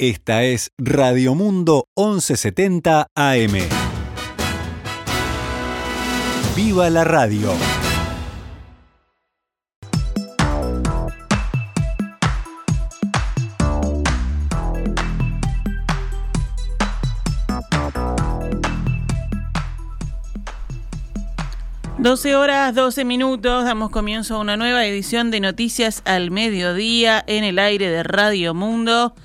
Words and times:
Esta 0.00 0.44
es 0.44 0.70
Radio 0.78 1.34
Mundo 1.34 1.88
1170 1.96 3.08
AM. 3.16 3.52
¡Viva 6.54 6.88
la 6.88 7.02
radio! 7.02 7.50
Doce 21.98 22.36
horas, 22.36 22.72
12 22.72 23.04
minutos, 23.04 23.64
damos 23.64 23.90
comienzo 23.90 24.36
a 24.36 24.38
una 24.38 24.56
nueva 24.56 24.86
edición 24.86 25.32
de 25.32 25.40
Noticias 25.40 26.02
al 26.04 26.30
Mediodía 26.30 27.24
en 27.26 27.42
el 27.42 27.58
aire 27.58 27.88
de 27.90 28.04
Radio 28.04 28.54
Mundo 28.54 29.16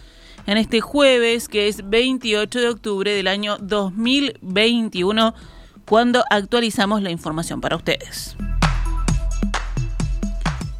en 0.45 0.57
este 0.57 0.81
jueves 0.81 1.47
que 1.47 1.67
es 1.67 1.89
28 1.89 2.59
de 2.59 2.69
octubre 2.69 3.13
del 3.13 3.27
año 3.27 3.57
2021 3.59 5.33
cuando 5.85 6.23
actualizamos 6.29 7.01
la 7.01 7.11
información 7.11 7.61
para 7.61 7.75
ustedes. 7.75 8.35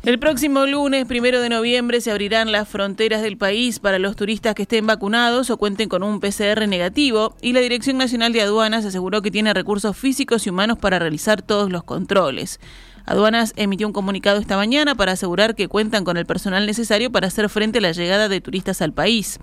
El 0.03 0.19
próximo 0.19 0.65
lunes, 0.65 1.05
primero 1.05 1.39
de 1.39 1.47
noviembre, 1.47 2.01
se 2.01 2.11
abrirán 2.11 2.51
las 2.51 2.67
fronteras 2.67 3.21
del 3.21 3.37
país 3.37 3.79
para 3.79 3.99
los 3.99 4.17
turistas 4.17 4.53
que 4.53 4.63
estén 4.63 4.85
vacunados 4.85 5.49
o 5.49 5.55
cuenten 5.55 5.87
con 5.87 6.03
un 6.03 6.19
PCR 6.19 6.67
negativo 6.67 7.37
y 7.41 7.53
la 7.53 7.61
Dirección 7.61 7.97
Nacional 7.97 8.33
de 8.33 8.41
Aduanas 8.41 8.83
aseguró 8.83 9.21
que 9.21 9.31
tiene 9.31 9.53
recursos 9.53 9.95
físicos 9.95 10.45
y 10.45 10.49
humanos 10.49 10.77
para 10.77 10.99
realizar 10.99 11.41
todos 11.41 11.71
los 11.71 11.85
controles. 11.85 12.59
Aduanas 13.05 13.53
emitió 13.55 13.85
un 13.85 13.93
comunicado 13.93 14.39
esta 14.39 14.55
mañana 14.55 14.95
para 14.95 15.13
asegurar 15.13 15.55
que 15.55 15.67
cuentan 15.67 16.03
con 16.03 16.17
el 16.17 16.25
personal 16.25 16.65
necesario 16.65 17.11
para 17.11 17.27
hacer 17.27 17.49
frente 17.49 17.79
a 17.79 17.81
la 17.81 17.91
llegada 17.91 18.29
de 18.29 18.41
turistas 18.41 18.81
al 18.81 18.93
país. 18.93 19.39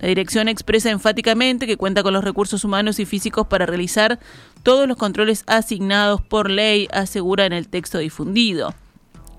La 0.00 0.08
dirección 0.08 0.48
expresa 0.48 0.90
enfáticamente 0.90 1.66
que 1.66 1.76
cuenta 1.76 2.02
con 2.02 2.12
los 2.12 2.24
recursos 2.24 2.64
humanos 2.64 2.98
y 2.98 3.06
físicos 3.06 3.46
para 3.46 3.66
realizar 3.66 4.18
todos 4.62 4.88
los 4.88 4.96
controles 4.96 5.44
asignados 5.46 6.20
por 6.20 6.50
ley, 6.50 6.88
asegura 6.92 7.46
en 7.46 7.52
el 7.52 7.68
texto 7.68 7.98
difundido. 7.98 8.74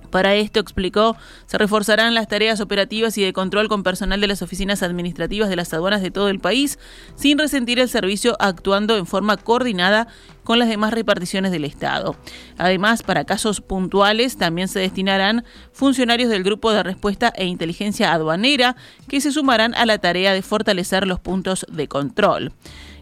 Para 0.10 0.36
esto, 0.36 0.60
explicó, 0.60 1.16
se 1.46 1.58
reforzarán 1.58 2.14
las 2.14 2.28
tareas 2.28 2.62
operativas 2.62 3.18
y 3.18 3.24
de 3.24 3.34
control 3.34 3.68
con 3.68 3.84
personal 3.84 4.22
de 4.22 4.28
las 4.28 4.42
oficinas 4.42 4.84
administrativas 4.84 5.50
de 5.50 5.56
las 5.56 5.74
aduanas 5.74 6.02
de 6.02 6.12
todo 6.12 6.30
el 6.30 6.40
país, 6.40 6.80
sin 7.16 7.38
resentir 7.38 7.80
el 7.80 7.90
servicio 7.90 8.36
actuando 8.40 8.98
en 8.98 9.06
forma 9.06 9.38
coordinada 9.38 10.08
con 10.44 10.60
las 10.60 10.70
demás 10.70 10.94
reparticiones 10.94 11.52
del 11.52 11.66
Estado. 11.66 12.16
Además, 12.58 13.04
para 13.04 13.26
casos 13.26 13.60
puntuales 13.60 14.38
también 14.38 14.70
se 14.70 14.80
destinarán 14.80 15.44
funcionarios 15.74 16.30
del 16.30 16.44
Grupo 16.44 16.72
de 16.72 16.84
Respuesta 16.84 17.34
e 17.36 17.46
Inteligencia 17.46 18.14
Aduanera 18.14 18.78
que 19.10 19.20
se 19.20 19.32
sumarán 19.34 19.76
a 19.76 19.86
la 19.86 19.98
tarea 19.98 20.34
de 20.34 20.42
fortalecer 20.42 21.06
los 21.06 21.20
puntos 21.20 21.66
de 21.70 21.88
control. 21.90 22.54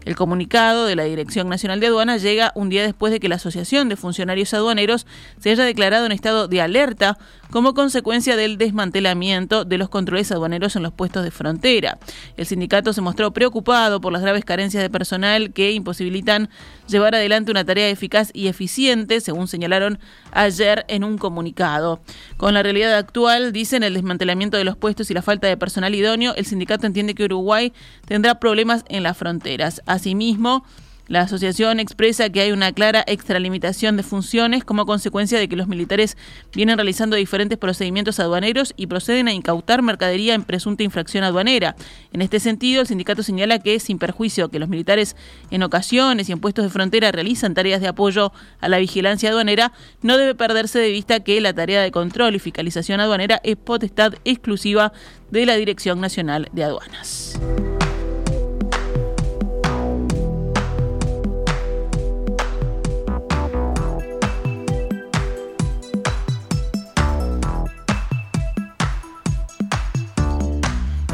El 0.06 0.14
comunicado 0.14 0.86
de 0.86 0.94
la 0.94 1.02
Dirección 1.02 1.48
Nacional 1.48 1.80
de 1.80 1.88
Aduanas 1.88 2.22
llega 2.22 2.52
un 2.54 2.68
día 2.68 2.84
después 2.84 3.12
de 3.12 3.18
que 3.18 3.28
la 3.28 3.34
Asociación 3.34 3.88
de 3.88 3.96
Funcionarios 3.96 4.54
Aduaneros 4.54 5.04
se 5.40 5.50
haya 5.50 5.64
declarado 5.64 6.06
en 6.06 6.12
estado 6.12 6.46
de 6.46 6.62
alerta 6.62 7.18
como 7.50 7.74
consecuencia 7.74 8.36
del 8.36 8.58
desmantelamiento 8.58 9.64
de 9.64 9.78
los 9.78 9.88
controles 9.88 10.30
aduaneros 10.32 10.76
en 10.76 10.82
los 10.82 10.92
puestos 10.92 11.24
de 11.24 11.30
frontera. 11.30 11.98
El 12.36 12.46
sindicato 12.46 12.92
se 12.92 13.00
mostró 13.00 13.32
preocupado 13.32 14.00
por 14.00 14.12
las 14.12 14.22
graves 14.22 14.44
carencias 14.44 14.82
de 14.82 14.90
personal 14.90 15.52
que 15.52 15.72
imposibilitan 15.72 16.48
llevar 16.88 17.14
adelante 17.14 17.50
una 17.50 17.64
tarea 17.64 17.88
eficaz 17.88 18.30
y 18.32 18.48
eficiente, 18.48 19.20
según 19.20 19.48
señalaron 19.48 19.98
ayer 20.32 20.84
en 20.88 21.04
un 21.04 21.18
comunicado. 21.18 22.00
Con 22.36 22.54
la 22.54 22.62
realidad 22.62 22.94
actual, 22.94 23.52
dicen 23.52 23.82
el 23.82 23.94
desmantelamiento 23.94 24.56
de 24.56 24.64
los 24.64 24.76
puestos 24.76 25.10
y 25.10 25.14
la 25.14 25.22
falta 25.22 25.46
de 25.48 25.56
personal 25.56 25.94
idóneo, 25.94 26.34
el 26.36 26.46
sindicato 26.46 26.86
entiende 26.86 27.14
que 27.14 27.24
Uruguay 27.24 27.72
tendrá 28.06 28.38
problemas 28.38 28.84
en 28.88 29.02
las 29.02 29.16
fronteras. 29.16 29.82
Asimismo, 29.86 30.64
la 31.08 31.20
asociación 31.20 31.78
expresa 31.78 32.30
que 32.30 32.40
hay 32.40 32.52
una 32.52 32.72
clara 32.72 33.04
extralimitación 33.06 33.96
de 33.96 34.02
funciones 34.02 34.64
como 34.64 34.86
consecuencia 34.86 35.38
de 35.38 35.48
que 35.48 35.56
los 35.56 35.68
militares 35.68 36.16
vienen 36.52 36.76
realizando 36.76 37.16
diferentes 37.16 37.58
procedimientos 37.58 38.18
aduaneros 38.18 38.74
y 38.76 38.86
proceden 38.88 39.28
a 39.28 39.32
incautar 39.32 39.82
mercadería 39.82 40.34
en 40.34 40.42
presunta 40.42 40.82
infracción 40.82 41.24
aduanera. 41.24 41.76
En 42.12 42.22
este 42.22 42.40
sentido, 42.40 42.80
el 42.80 42.88
sindicato 42.88 43.22
señala 43.22 43.58
que, 43.60 43.78
sin 43.78 43.98
perjuicio 43.98 44.48
que 44.48 44.58
los 44.58 44.68
militares 44.68 45.16
en 45.50 45.62
ocasiones 45.62 46.28
y 46.28 46.32
en 46.32 46.40
puestos 46.40 46.64
de 46.64 46.70
frontera 46.70 47.12
realizan 47.12 47.54
tareas 47.54 47.80
de 47.80 47.88
apoyo 47.88 48.32
a 48.60 48.68
la 48.68 48.78
vigilancia 48.78 49.30
aduanera, 49.30 49.72
no 50.02 50.18
debe 50.18 50.34
perderse 50.34 50.78
de 50.78 50.90
vista 50.90 51.20
que 51.20 51.40
la 51.40 51.52
tarea 51.52 51.82
de 51.82 51.92
control 51.92 52.34
y 52.34 52.38
fiscalización 52.38 53.00
aduanera 53.00 53.40
es 53.44 53.56
potestad 53.56 54.14
exclusiva 54.24 54.92
de 55.30 55.46
la 55.46 55.54
Dirección 55.54 56.00
Nacional 56.00 56.48
de 56.52 56.64
Aduanas. 56.64 57.38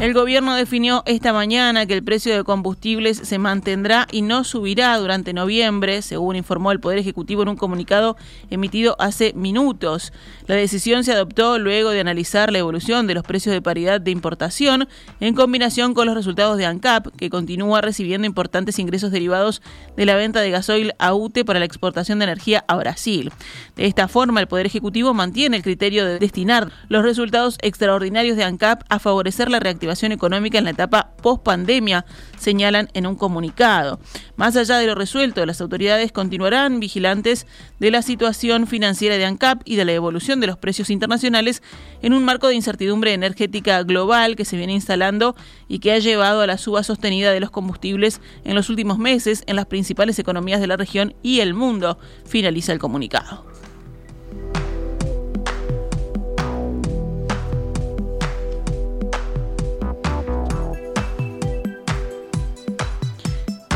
El 0.03 0.13
gobierno 0.13 0.53
definió 0.53 1.01
esta 1.05 1.31
mañana 1.31 1.85
que 1.85 1.93
el 1.93 2.03
precio 2.03 2.35
de 2.35 2.43
combustibles 2.43 3.19
se 3.19 3.37
mantendrá 3.37 4.05
y 4.11 4.21
no 4.21 4.43
subirá 4.43 4.97
durante 4.97 5.31
noviembre, 5.31 6.01
según 6.01 6.35
informó 6.35 6.73
el 6.73 6.81
Poder 6.81 6.99
Ejecutivo 6.99 7.43
en 7.43 7.47
un 7.47 7.55
comunicado 7.55 8.17
emitido 8.49 8.97
hace 8.99 9.31
minutos. 9.31 10.11
La 10.45 10.55
decisión 10.55 11.05
se 11.05 11.13
adoptó 11.13 11.57
luego 11.57 11.91
de 11.91 12.01
analizar 12.01 12.51
la 12.51 12.57
evolución 12.57 13.07
de 13.07 13.13
los 13.13 13.23
precios 13.23 13.53
de 13.53 13.61
paridad 13.61 14.01
de 14.01 14.11
importación 14.11 14.89
en 15.21 15.35
combinación 15.35 15.93
con 15.93 16.05
los 16.05 16.15
resultados 16.15 16.57
de 16.57 16.65
ANCAP, 16.65 17.15
que 17.15 17.29
continúa 17.29 17.79
recibiendo 17.79 18.27
importantes 18.27 18.79
ingresos 18.79 19.09
derivados 19.09 19.61
de 19.95 20.05
la 20.05 20.17
venta 20.17 20.41
de 20.41 20.51
gasoil 20.51 20.91
a 20.99 21.13
UTE 21.13 21.45
para 21.45 21.59
la 21.59 21.65
exportación 21.65 22.19
de 22.19 22.25
energía 22.25 22.65
a 22.67 22.75
Brasil. 22.75 23.31
De 23.77 23.85
esta 23.85 24.09
forma, 24.09 24.41
el 24.41 24.47
Poder 24.47 24.65
Ejecutivo 24.65 25.13
mantiene 25.13 25.55
el 25.55 25.63
criterio 25.63 26.03
de 26.03 26.19
destinar 26.19 26.73
los 26.89 27.03
resultados 27.03 27.57
extraordinarios 27.61 28.35
de 28.35 28.43
ANCAP 28.43 28.83
a 28.89 28.99
favorecer 28.99 29.49
la 29.49 29.61
reactivación 29.61 29.92
económica 30.01 30.57
en 30.57 30.63
la 30.63 30.71
etapa 30.71 31.13
post-pandemia, 31.21 32.05
señalan 32.37 32.89
en 32.93 33.07
un 33.07 33.15
comunicado. 33.15 33.99
Más 34.35 34.55
allá 34.55 34.77
de 34.77 34.87
lo 34.87 34.95
resuelto, 34.95 35.45
las 35.45 35.61
autoridades 35.61 36.11
continuarán 36.11 36.79
vigilantes 36.79 37.47
de 37.79 37.91
la 37.91 38.01
situación 38.01 38.67
financiera 38.67 39.17
de 39.17 39.25
ANCAP 39.25 39.61
y 39.65 39.75
de 39.75 39.85
la 39.85 39.93
evolución 39.93 40.39
de 40.39 40.47
los 40.47 40.57
precios 40.57 40.89
internacionales 40.89 41.61
en 42.01 42.13
un 42.13 42.25
marco 42.25 42.47
de 42.47 42.55
incertidumbre 42.55 43.13
energética 43.13 43.83
global 43.83 44.35
que 44.35 44.45
se 44.45 44.57
viene 44.57 44.73
instalando 44.73 45.35
y 45.67 45.79
que 45.79 45.91
ha 45.91 45.99
llevado 45.99 46.41
a 46.41 46.47
la 46.47 46.57
suba 46.57 46.83
sostenida 46.83 47.31
de 47.31 47.39
los 47.39 47.51
combustibles 47.51 48.21
en 48.43 48.55
los 48.55 48.69
últimos 48.69 48.97
meses 48.97 49.43
en 49.47 49.55
las 49.55 49.65
principales 49.65 50.19
economías 50.19 50.61
de 50.61 50.67
la 50.67 50.77
región 50.77 51.15
y 51.21 51.39
el 51.39 51.53
mundo, 51.53 51.97
finaliza 52.25 52.73
el 52.73 52.79
comunicado. 52.79 53.52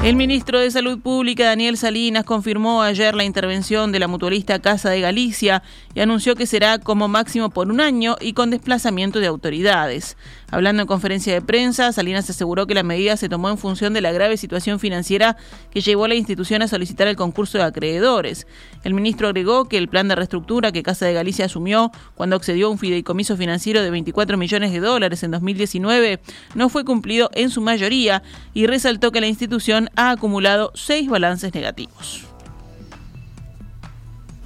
El 0.07 0.15
ministro 0.15 0.61
de 0.61 0.71
Salud 0.71 0.99
Pública, 1.01 1.43
Daniel 1.43 1.75
Salinas, 1.75 2.23
confirmó 2.23 2.81
ayer 2.81 3.13
la 3.13 3.25
intervención 3.25 3.91
de 3.91 3.99
la 3.99 4.07
mutualista 4.07 4.59
Casa 4.59 4.89
de 4.89 5.01
Galicia 5.01 5.63
y 5.93 5.99
anunció 5.99 6.33
que 6.37 6.45
será 6.45 6.79
como 6.79 7.09
máximo 7.09 7.49
por 7.49 7.69
un 7.69 7.81
año 7.81 8.15
y 8.21 8.31
con 8.31 8.49
desplazamiento 8.49 9.19
de 9.19 9.27
autoridades. 9.27 10.15
Hablando 10.49 10.81
en 10.81 10.87
conferencia 10.87 11.33
de 11.33 11.41
prensa, 11.41 11.91
Salinas 11.91 12.29
aseguró 12.29 12.67
que 12.67 12.73
la 12.73 12.83
medida 12.83 13.17
se 13.17 13.27
tomó 13.27 13.49
en 13.49 13.57
función 13.57 13.93
de 13.93 13.99
la 13.99 14.13
grave 14.13 14.37
situación 14.37 14.79
financiera 14.79 15.35
que 15.71 15.81
llevó 15.81 16.05
a 16.05 16.07
la 16.07 16.15
institución 16.15 16.61
a 16.61 16.69
solicitar 16.69 17.07
el 17.09 17.17
concurso 17.17 17.57
de 17.57 17.65
acreedores. 17.65 18.47
El 18.85 18.93
ministro 18.93 19.27
agregó 19.27 19.67
que 19.67 19.77
el 19.77 19.89
plan 19.89 20.07
de 20.07 20.15
reestructura 20.15 20.71
que 20.71 20.83
Casa 20.83 21.05
de 21.05 21.13
Galicia 21.13 21.45
asumió 21.45 21.91
cuando 22.15 22.37
accedió 22.37 22.67
a 22.67 22.69
un 22.69 22.77
fideicomiso 22.77 23.35
financiero 23.35 23.81
de 23.81 23.91
24 23.91 24.37
millones 24.37 24.71
de 24.71 24.79
dólares 24.79 25.21
en 25.23 25.31
2019 25.31 26.21
no 26.55 26.69
fue 26.69 26.85
cumplido 26.85 27.29
en 27.33 27.49
su 27.49 27.59
mayoría 27.59 28.23
y 28.53 28.67
resaltó 28.67 29.11
que 29.11 29.19
la 29.19 29.27
institución 29.27 29.89
ha 29.97 30.11
acumulado 30.11 30.71
seis 30.75 31.09
balances 31.09 31.53
negativos. 31.53 32.23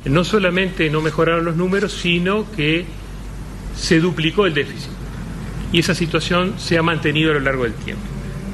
No 0.05 0.23
solamente 0.23 0.89
no 0.89 1.01
mejoraron 1.01 1.45
los 1.45 1.55
números, 1.55 1.93
sino 1.93 2.51
que 2.53 2.85
se 3.75 3.99
duplicó 3.99 4.47
el 4.47 4.55
déficit. 4.55 5.00
Y 5.71 5.79
esa 5.79 5.95
situación 5.95 6.55
se 6.57 6.77
ha 6.77 6.83
mantenido 6.83 7.31
a 7.31 7.35
lo 7.35 7.39
largo 7.39 7.63
del 7.63 7.73
tiempo. 7.73 8.03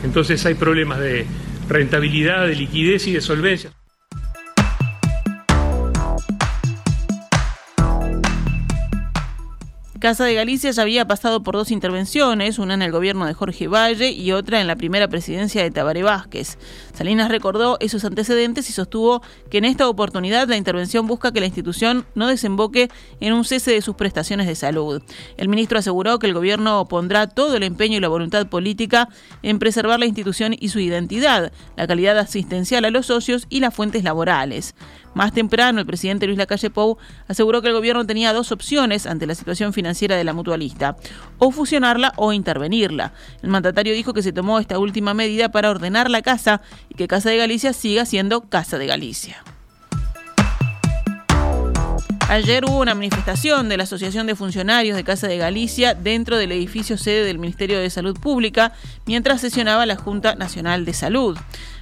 Entonces 0.03 0.45
hay 0.45 0.53
problemas 0.53 0.99
de 0.99 1.25
rentabilidad, 1.67 2.47
de 2.47 2.55
liquidez 2.55 3.07
y 3.07 3.13
de 3.13 3.21
solvencia. 3.21 3.71
Casa 10.07 10.23
de 10.23 10.35
Galicia 10.35 10.71
ya 10.71 10.83
había 10.83 11.05
pasado 11.05 11.43
por 11.43 11.55
dos 11.55 11.69
intervenciones, 11.69 12.59
una 12.59 12.75
en 12.75 12.81
el 12.81 12.93
gobierno 12.93 13.25
de 13.25 13.33
Jorge 13.33 13.67
Valle 13.67 14.09
y 14.09 14.31
otra 14.31 14.61
en 14.61 14.67
la 14.67 14.77
primera 14.77 15.09
presidencia 15.09 15.61
de 15.61 15.69
Tabaré 15.69 16.01
Vázquez. 16.01 16.57
Salinas 16.93 17.29
recordó 17.29 17.75
esos 17.81 18.05
antecedentes 18.05 18.69
y 18.69 18.71
sostuvo 18.71 19.21
que 19.51 19.57
en 19.57 19.65
esta 19.65 19.89
oportunidad 19.89 20.47
la 20.47 20.55
intervención 20.55 21.07
busca 21.07 21.33
que 21.33 21.41
la 21.41 21.47
institución 21.47 22.05
no 22.15 22.27
desemboque 22.27 22.89
en 23.19 23.33
un 23.33 23.43
cese 23.43 23.71
de 23.71 23.81
sus 23.81 23.97
prestaciones 23.97 24.47
de 24.47 24.55
salud. 24.55 25.03
El 25.35 25.49
ministro 25.49 25.77
aseguró 25.77 26.19
que 26.19 26.27
el 26.27 26.33
gobierno 26.33 26.87
pondrá 26.87 27.27
todo 27.27 27.57
el 27.57 27.63
empeño 27.63 27.97
y 27.97 27.99
la 27.99 28.07
voluntad 28.07 28.47
política 28.47 29.09
en 29.43 29.59
preservar 29.59 29.99
la 29.99 30.05
institución 30.05 30.55
y 30.57 30.69
su 30.69 30.79
identidad, 30.79 31.51
la 31.75 31.85
calidad 31.85 32.17
asistencial 32.17 32.85
a 32.85 32.91
los 32.91 33.07
socios 33.07 33.45
y 33.49 33.59
las 33.59 33.73
fuentes 33.73 34.05
laborales. 34.05 34.73
Más 35.17 35.33
temprano, 35.33 35.79
el 35.79 35.87
presidente 35.87 36.27
Luis 36.27 36.37
Lacalle 36.37 36.69
Pou 36.69 36.99
aseguró 37.27 37.63
que 37.63 37.69
el 37.69 37.73
gobierno 37.73 38.05
tenía 38.05 38.33
dos 38.33 38.51
opciones 38.51 39.07
ante 39.07 39.25
la 39.25 39.33
situación 39.33 39.73
financiera 39.73 40.15
de 40.15 40.23
la 40.23 40.31
mutualista, 40.33 40.95
o 41.39 41.49
fusionarla 41.49 42.13
o 42.17 42.33
intervenirla. 42.33 43.13
El 43.41 43.49
mandatario 43.49 43.95
dijo 43.95 44.13
que 44.13 44.21
se 44.21 44.31
tomó 44.31 44.59
esta 44.59 44.77
última 44.77 45.15
medida 45.15 45.49
para 45.49 45.71
ordenar 45.71 46.11
la 46.11 46.21
casa 46.21 46.61
y 46.87 46.93
que 46.93 47.07
Casa 47.07 47.31
de 47.31 47.37
Galicia 47.37 47.73
siga 47.73 48.05
siendo 48.05 48.41
Casa 48.41 48.77
de 48.77 48.85
Galicia. 48.85 49.43
Ayer 52.29 52.65
hubo 52.65 52.81
una 52.81 52.93
manifestación 52.93 53.69
de 53.69 53.77
la 53.77 53.83
Asociación 53.83 54.27
de 54.27 54.35
Funcionarios 54.35 54.97
de 54.97 55.03
Casa 55.05 55.27
de 55.27 55.37
Galicia 55.37 55.95
dentro 55.95 56.37
del 56.37 56.51
edificio 56.51 56.97
sede 56.97 57.23
del 57.23 57.39
Ministerio 57.39 57.79
de 57.79 57.89
Salud 57.89 58.19
Pública 58.19 58.73
mientras 59.05 59.41
sesionaba 59.41 59.85
la 59.85 59.95
Junta 59.95 60.35
Nacional 60.35 60.83
de 60.83 60.93
Salud. 60.93 61.37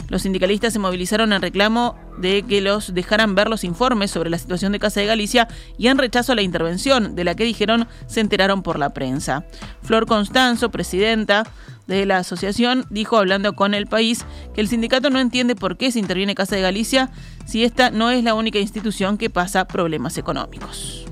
Los 0.08 0.22
sindicalistas 0.22 0.74
se 0.74 0.80
movilizaron 0.80 1.34
en 1.34 1.42
reclamo 1.42 1.96
de 2.18 2.44
que 2.44 2.62
los 2.62 2.94
dejaran 2.94 3.36
ver 3.36 3.50
los 3.50 3.64
informes 3.64 4.12
sobre 4.12 4.30
la 4.30 4.38
situación 4.38 4.72
de 4.72 4.80
Casa 4.80 5.00
de 5.00 5.08
Galicia 5.08 5.48
y 5.78 5.88
en 5.88 5.98
rechazo 5.98 6.32
a 6.32 6.36
la 6.36 6.42
intervención, 6.42 7.16
de 7.16 7.24
la 7.24 7.36
que 7.36 7.44
dijeron 7.44 7.88
se 8.08 8.22
enteraron 8.22 8.64
por 8.64 8.80
la 8.80 8.94
prensa. 8.94 9.46
Flor 9.82 10.06
Constanzo, 10.06 10.70
presidenta 10.70 11.44
de 11.88 12.06
la 12.06 12.18
asociación, 12.18 12.86
dijo 12.90 13.18
hablando 13.18 13.54
con 13.54 13.74
el 13.74 13.88
país 13.88 14.26
que 14.54 14.62
el 14.62 14.68
sindicato 14.68 15.10
no 15.10 15.20
entiende 15.20 15.56
por 15.56 15.78
qué 15.78 15.92
se 15.92 16.00
interviene 16.00 16.36
Casa 16.36 16.56
de 16.56 16.62
Galicia 16.62 17.12
si 17.46 17.64
esta 17.64 17.92
no 17.92 18.10
es 18.12 18.24
la 18.24 18.34
única 18.34 18.60
institución 18.60 19.18
que 19.18 19.30
pasa 19.30 19.68
problemas 19.68 20.18
económicos. 20.18 21.06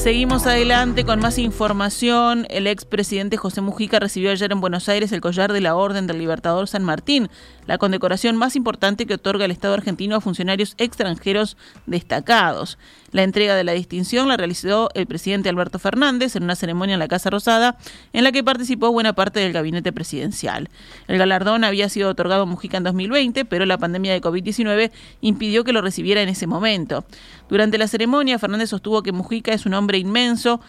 Seguimos 0.00 0.46
adelante 0.46 1.04
con 1.04 1.20
más 1.20 1.36
información. 1.36 2.46
El 2.48 2.66
expresidente 2.66 3.36
José 3.36 3.60
Mujica 3.60 3.98
recibió 3.98 4.30
ayer 4.30 4.50
en 4.50 4.62
Buenos 4.62 4.88
Aires 4.88 5.12
el 5.12 5.20
collar 5.20 5.52
de 5.52 5.60
la 5.60 5.76
Orden 5.76 6.06
del 6.06 6.16
Libertador 6.16 6.68
San 6.68 6.84
Martín, 6.84 7.28
la 7.66 7.76
condecoración 7.76 8.34
más 8.34 8.56
importante 8.56 9.04
que 9.04 9.14
otorga 9.14 9.44
el 9.44 9.50
Estado 9.50 9.74
argentino 9.74 10.16
a 10.16 10.22
funcionarios 10.22 10.74
extranjeros 10.78 11.58
destacados. 11.84 12.78
La 13.12 13.24
entrega 13.24 13.56
de 13.56 13.64
la 13.64 13.72
distinción 13.72 14.28
la 14.28 14.36
realizó 14.36 14.88
el 14.94 15.06
presidente 15.06 15.48
Alberto 15.48 15.78
Fernández 15.78 16.34
en 16.34 16.44
una 16.44 16.54
ceremonia 16.54 16.94
en 16.94 17.00
la 17.00 17.08
Casa 17.08 17.28
Rosada, 17.28 17.76
en 18.12 18.24
la 18.24 18.32
que 18.32 18.42
participó 18.42 18.90
buena 18.92 19.12
parte 19.12 19.40
del 19.40 19.52
gabinete 19.52 19.92
presidencial. 19.92 20.70
El 21.08 21.18
galardón 21.18 21.62
había 21.64 21.88
sido 21.90 22.08
otorgado 22.08 22.44
a 22.44 22.46
Mujica 22.46 22.78
en 22.78 22.84
2020, 22.84 23.44
pero 23.44 23.66
la 23.66 23.78
pandemia 23.78 24.12
de 24.12 24.22
COVID-19 24.22 24.92
impidió 25.20 25.62
que 25.64 25.72
lo 25.72 25.82
recibiera 25.82 26.22
en 26.22 26.30
ese 26.30 26.46
momento. 26.46 27.04
Durante 27.48 27.78
la 27.78 27.88
ceremonia, 27.88 28.38
Fernández 28.38 28.70
sostuvo 28.70 29.02
que 29.02 29.12
Mujica 29.12 29.52
es 29.52 29.66
un 29.66 29.74
hombre 29.74 29.89
inmenso, 29.98 30.60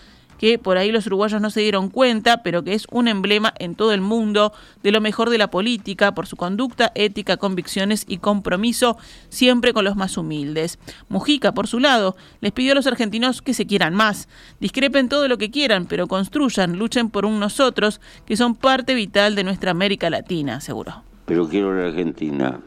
que 0.41 0.57
por 0.57 0.79
ahí 0.79 0.91
los 0.91 1.05
uruguayos 1.05 1.39
no 1.39 1.51
se 1.51 1.61
dieron 1.61 1.89
cuenta, 1.89 2.41
pero 2.41 2.63
que 2.63 2.73
es 2.73 2.87
un 2.89 3.07
emblema 3.07 3.53
en 3.59 3.75
todo 3.75 3.93
el 3.93 4.01
mundo 4.01 4.53
de 4.81 4.91
lo 4.91 4.99
mejor 4.99 5.29
de 5.29 5.37
la 5.37 5.51
política 5.51 6.15
por 6.15 6.25
su 6.25 6.35
conducta, 6.35 6.91
ética, 6.95 7.37
convicciones 7.37 8.05
y 8.07 8.17
compromiso 8.17 8.97
siempre 9.29 9.71
con 9.71 9.85
los 9.85 9.95
más 9.95 10.17
humildes. 10.17 10.79
Mujica, 11.09 11.53
por 11.53 11.67
su 11.67 11.79
lado, 11.79 12.15
les 12.39 12.53
pidió 12.53 12.71
a 12.71 12.75
los 12.75 12.87
argentinos 12.87 13.43
que 13.43 13.53
se 13.53 13.67
quieran 13.67 13.93
más, 13.93 14.27
discrepen 14.59 15.09
todo 15.09 15.27
lo 15.27 15.37
que 15.37 15.51
quieran, 15.51 15.85
pero 15.85 16.07
construyan, 16.07 16.79
luchen 16.79 17.11
por 17.11 17.27
un 17.27 17.39
nosotros 17.39 18.01
que 18.25 18.35
son 18.35 18.55
parte 18.55 18.95
vital 18.95 19.35
de 19.35 19.43
nuestra 19.43 19.69
América 19.69 20.09
Latina, 20.09 20.55
aseguró. 20.55 21.03
Pero 21.27 21.47
quiero 21.47 21.71
la 21.75 21.89
Argentina, 21.89 22.59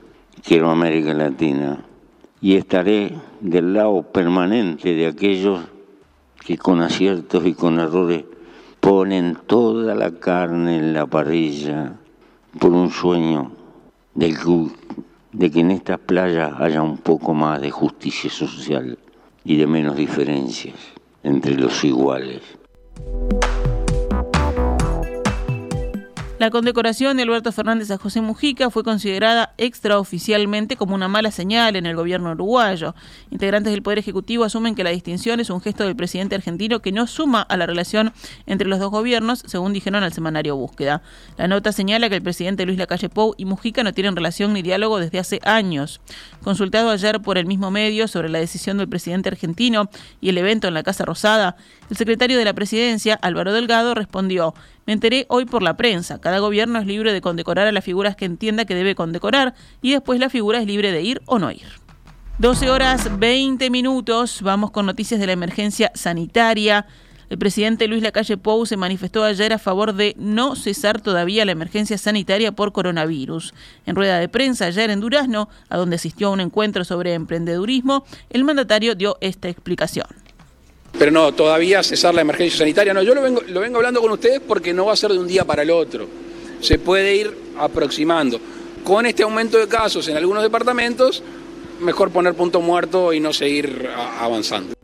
quiero 0.45 0.71
América 0.71 1.13
Latina 1.13 1.85
y 2.41 2.55
estaré 2.55 3.11
del 3.41 3.73
lado 3.73 4.13
permanente 4.13 4.95
de 4.95 5.09
aquellos 5.09 5.74
que 6.45 6.59
con 6.59 6.81
aciertos 6.83 7.47
y 7.47 7.55
con 7.55 7.79
errores 7.79 8.25
ponen 8.81 9.39
toda 9.47 9.95
la 9.95 10.11
carne 10.13 10.77
en 10.77 10.93
la 10.93 11.07
parrilla 11.07 11.95
por 12.59 12.73
un 12.73 12.91
sueño 12.91 13.53
del 14.15 14.37
de 15.33 15.51
que 15.51 15.61
en 15.61 15.71
estas 15.71 15.99
playas 15.99 16.53
haya 16.61 16.83
un 16.83 16.99
poco 16.99 17.35
más 17.35 17.61
de 17.61 17.71
justicia 17.71 18.31
social 18.31 18.99
y 19.45 19.57
de 19.57 19.67
menos 19.67 19.97
diferencias 19.97 20.77
entre 21.23 21.55
los 21.55 21.83
iguales. 21.83 22.43
La 26.37 26.51
condecoración 26.51 27.17
de 27.17 27.23
Alberto 27.23 27.53
Fernández 27.53 27.93
a 27.93 27.97
José 27.97 28.21
Mujica 28.21 28.69
fue 28.69 28.83
considerada 28.83 29.55
extraoficialmente 29.57 30.77
como 30.77 30.97
una 30.97 31.07
mala 31.07 31.31
señal 31.31 31.77
en 31.77 31.87
el 31.87 31.95
gobierno 31.95 32.33
uruguayo. 32.33 32.97
Integrantes 33.31 33.73
del 33.73 33.83
Poder 33.83 34.01
Ejecutivo 34.01 34.43
asumen 34.43 34.75
que 34.75 34.83
la 34.83 34.91
distinción 34.91 35.39
es 35.39 35.49
un 35.49 35.61
gesto 35.61 35.85
del 35.85 35.95
presidente 35.95 36.35
argentino 36.35 36.81
que 36.81 36.91
no 36.91 37.07
suma 37.07 37.41
a 37.43 37.57
la 37.57 37.67
relación 37.67 38.13
entre 38.47 38.67
los 38.67 38.81
dos 38.81 38.91
gobiernos, 38.91 39.45
según 39.47 39.73
dijeron 39.73 40.03
al 40.03 40.13
semanario 40.13 40.57
Búsqueda. 40.57 41.03
La 41.39 41.47
nota 41.47 41.71
señala 41.71 42.09
que 42.09 42.17
el 42.17 42.23
presidente 42.23 42.67
Luis 42.67 42.79
Lacalle 42.79 43.09
Pou 43.09 43.35
y 43.37 43.45
Mujica 43.45 43.85
no 43.85 43.95
tienen 43.95 44.17
relación 44.17 44.55
ni 44.55 44.63
diálogo 44.63 44.99
desde 44.99 45.21
hace 45.21 45.41
años. 45.45 46.01
Consultado 46.43 46.91
ayer 46.91 47.23
por 47.23 47.39
el 47.39 47.47
mismo 47.47 47.71
medio 47.71 48.09
sobre 48.09 48.29
la 48.29 48.41
decisión 48.41 48.79
del 48.79 48.89
presidente 48.89 49.29
argentino 49.29 49.89
y 50.21 50.31
el 50.31 50.39
evento 50.39 50.67
en 50.67 50.75
la 50.75 50.83
Casa 50.83 51.05
Rosada, 51.05 51.55
el 51.91 51.97
secretario 51.97 52.39
de 52.39 52.45
la 52.45 52.55
presidencia, 52.55 53.15
Álvaro 53.23 53.53
Delgado, 53.53 53.95
respondió 53.95 54.53
me 54.87 54.93
enteré 54.93 55.27
hoy 55.29 55.47
por 55.47 55.63
la 55.63 55.77
prensa. 55.77 56.21
Gobierno 56.41 56.79
es 56.79 56.87
libre 56.87 57.13
de 57.13 57.21
condecorar 57.21 57.67
a 57.67 57.73
las 57.73 57.85
figuras 57.85 58.17
que 58.17 58.25
entienda 58.25 58.65
que 58.65 58.75
debe 58.75 58.95
condecorar 58.95 59.55
y 59.83 59.93
después 59.93 60.21
la 60.21 60.31
figura 60.31 60.61
es 60.61 60.67
libre 60.67 60.93
de 60.93 61.03
ir 61.03 61.23
o 61.27 61.39
no 61.39 61.51
ir. 61.51 61.85
12 62.39 62.69
horas 62.69 63.19
20 63.19 63.71
minutos. 63.71 64.43
Vamos 64.43 64.73
con 64.73 64.87
noticias 64.87 65.21
de 65.21 65.27
la 65.27 65.33
emergencia 65.33 65.93
sanitaria. 65.95 66.87
El 67.31 67.39
presidente 67.39 67.89
Luis 67.89 68.03
Lacalle 68.03 68.37
Pou 68.37 68.67
se 68.67 68.77
manifestó 68.77 69.25
ayer 69.25 69.53
a 69.53 69.59
favor 69.59 69.95
de 69.95 70.15
no 70.19 70.57
cesar 70.57 71.01
todavía 71.01 71.45
la 71.45 71.53
emergencia 71.53 71.97
sanitaria 71.97 72.53
por 72.53 72.73
coronavirus. 72.73 73.55
En 73.87 73.97
rueda 73.97 74.19
de 74.19 74.29
prensa 74.29 74.67
ayer 74.67 74.91
en 74.91 75.01
Durazno, 75.01 75.49
a 75.69 75.77
donde 75.77 75.97
asistió 75.97 76.29
a 76.29 76.31
un 76.31 76.41
encuentro 76.41 76.85
sobre 76.85 77.15
emprendedurismo, 77.15 78.05
el 78.31 78.45
mandatario 78.45 78.95
dio 78.95 79.17
esta 79.21 79.49
explicación. 79.49 80.07
Pero 80.99 81.11
no, 81.11 81.33
todavía 81.33 81.83
cesar 81.83 82.15
la 82.15 82.21
emergencia 82.21 82.59
sanitaria, 82.59 82.93
no, 82.93 83.03
yo 83.03 83.15
lo 83.15 83.23
vengo, 83.23 83.43
lo 83.43 83.61
vengo 83.61 83.77
hablando 83.77 84.01
con 84.01 84.13
ustedes 84.13 84.41
porque 84.41 84.73
no 84.73 84.87
va 84.87 84.93
a 84.93 84.97
ser 84.97 85.13
de 85.13 85.19
un 85.19 85.27
día 85.27 85.45
para 85.45 85.63
el 85.63 85.71
otro. 85.71 86.24
Se 86.65 86.79
puede 86.79 87.15
ir 87.15 87.31
aproximando. 87.59 88.41
Con 88.85 89.05
este 89.05 89.23
aumento 89.23 89.59
de 89.59 89.69
casos 89.69 90.09
en 90.09 90.17
algunos 90.17 90.43
departamentos, 90.43 91.23
mejor 91.81 92.11
poner 92.11 92.33
punto 92.33 92.63
muerto 92.63 93.13
y 93.13 93.21
no 93.21 93.35
seguir 93.35 93.91
avanzando. 94.19 94.75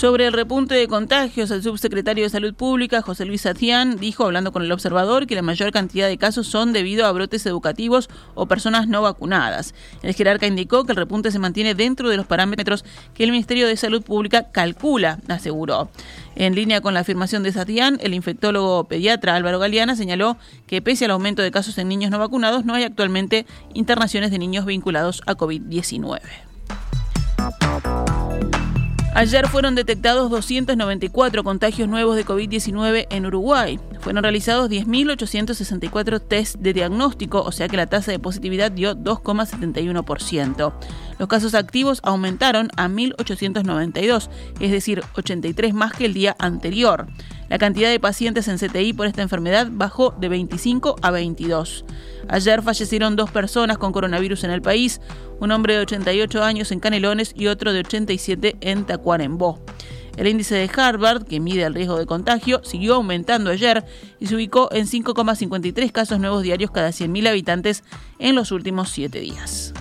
Sobre 0.00 0.26
el 0.26 0.32
repunte 0.32 0.74
de 0.74 0.88
contagios, 0.88 1.50
el 1.50 1.62
subsecretario 1.62 2.24
de 2.24 2.30
Salud 2.30 2.54
Pública, 2.54 3.02
José 3.02 3.26
Luis 3.26 3.44
Atián, 3.44 3.98
dijo, 3.98 4.24
hablando 4.24 4.50
con 4.50 4.62
el 4.62 4.72
observador, 4.72 5.26
que 5.26 5.34
la 5.34 5.42
mayor 5.42 5.72
cantidad 5.72 6.08
de 6.08 6.16
casos 6.16 6.46
son 6.46 6.72
debido 6.72 7.04
a 7.04 7.12
brotes 7.12 7.44
educativos 7.44 8.08
o 8.34 8.46
personas 8.46 8.88
no 8.88 9.02
vacunadas. 9.02 9.74
El 10.02 10.14
jerarca 10.14 10.46
indicó 10.46 10.84
que 10.84 10.92
el 10.92 10.96
repunte 10.96 11.30
se 11.30 11.38
mantiene 11.38 11.74
dentro 11.74 12.08
de 12.08 12.16
los 12.16 12.24
parámetros 12.24 12.82
que 13.12 13.24
el 13.24 13.30
Ministerio 13.30 13.68
de 13.68 13.76
Salud 13.76 14.00
Pública 14.00 14.50
calcula, 14.50 15.18
aseguró. 15.28 15.90
En 16.34 16.54
línea 16.54 16.80
con 16.80 16.94
la 16.94 17.00
afirmación 17.00 17.42
de 17.42 17.52
Satián, 17.52 17.98
el 18.00 18.14
infectólogo 18.14 18.84
pediatra 18.84 19.34
Álvaro 19.34 19.58
Galeana 19.58 19.96
señaló 19.96 20.38
que 20.66 20.80
pese 20.80 21.04
al 21.04 21.10
aumento 21.10 21.42
de 21.42 21.50
casos 21.50 21.76
en 21.76 21.88
niños 21.88 22.10
no 22.10 22.18
vacunados, 22.18 22.64
no 22.64 22.72
hay 22.72 22.84
actualmente 22.84 23.44
internaciones 23.74 24.30
de 24.30 24.38
niños 24.38 24.64
vinculados 24.64 25.20
a 25.26 25.34
COVID-19. 25.34 26.20
Ayer 29.12 29.48
fueron 29.48 29.74
detectados 29.74 30.30
294 30.30 31.42
contagios 31.42 31.88
nuevos 31.88 32.14
de 32.14 32.24
COVID-19 32.24 33.08
en 33.10 33.26
Uruguay. 33.26 33.80
Fueron 33.98 34.22
realizados 34.22 34.70
10.864 34.70 36.20
test 36.20 36.56
de 36.56 36.72
diagnóstico, 36.72 37.42
o 37.42 37.50
sea 37.50 37.68
que 37.68 37.76
la 37.76 37.88
tasa 37.88 38.12
de 38.12 38.20
positividad 38.20 38.70
dio 38.70 38.94
2,71%. 38.94 40.72
Los 41.18 41.28
casos 41.28 41.54
activos 41.54 42.00
aumentaron 42.04 42.70
a 42.76 42.86
1.892, 42.88 44.30
es 44.60 44.70
decir, 44.70 45.02
83 45.16 45.74
más 45.74 45.92
que 45.92 46.06
el 46.06 46.14
día 46.14 46.36
anterior. 46.38 47.08
La 47.50 47.58
cantidad 47.58 47.90
de 47.90 47.98
pacientes 47.98 48.46
en 48.46 48.58
CTI 48.58 48.92
por 48.92 49.08
esta 49.08 49.22
enfermedad 49.22 49.66
bajó 49.72 50.14
de 50.20 50.28
25 50.28 50.94
a 51.02 51.10
22. 51.10 51.84
Ayer 52.28 52.62
fallecieron 52.62 53.16
dos 53.16 53.32
personas 53.32 53.76
con 53.76 53.90
coronavirus 53.90 54.44
en 54.44 54.52
el 54.52 54.62
país, 54.62 55.00
un 55.40 55.50
hombre 55.50 55.74
de 55.74 55.80
88 55.80 56.44
años 56.44 56.70
en 56.70 56.78
Canelones 56.78 57.32
y 57.34 57.48
otro 57.48 57.72
de 57.72 57.80
87 57.80 58.56
en 58.60 58.84
Tacuarembó. 58.84 59.58
El 60.16 60.28
índice 60.28 60.54
de 60.54 60.70
Harvard, 60.72 61.24
que 61.24 61.40
mide 61.40 61.64
el 61.64 61.74
riesgo 61.74 61.98
de 61.98 62.06
contagio, 62.06 62.62
siguió 62.62 62.94
aumentando 62.94 63.50
ayer 63.50 63.84
y 64.20 64.26
se 64.26 64.36
ubicó 64.36 64.68
en 64.70 64.86
5,53 64.86 65.90
casos 65.90 66.20
nuevos 66.20 66.44
diarios 66.44 66.70
cada 66.70 66.90
100.000 66.90 67.28
habitantes 67.30 67.82
en 68.20 68.36
los 68.36 68.52
últimos 68.52 68.90
siete 68.90 69.18
días. 69.18 69.74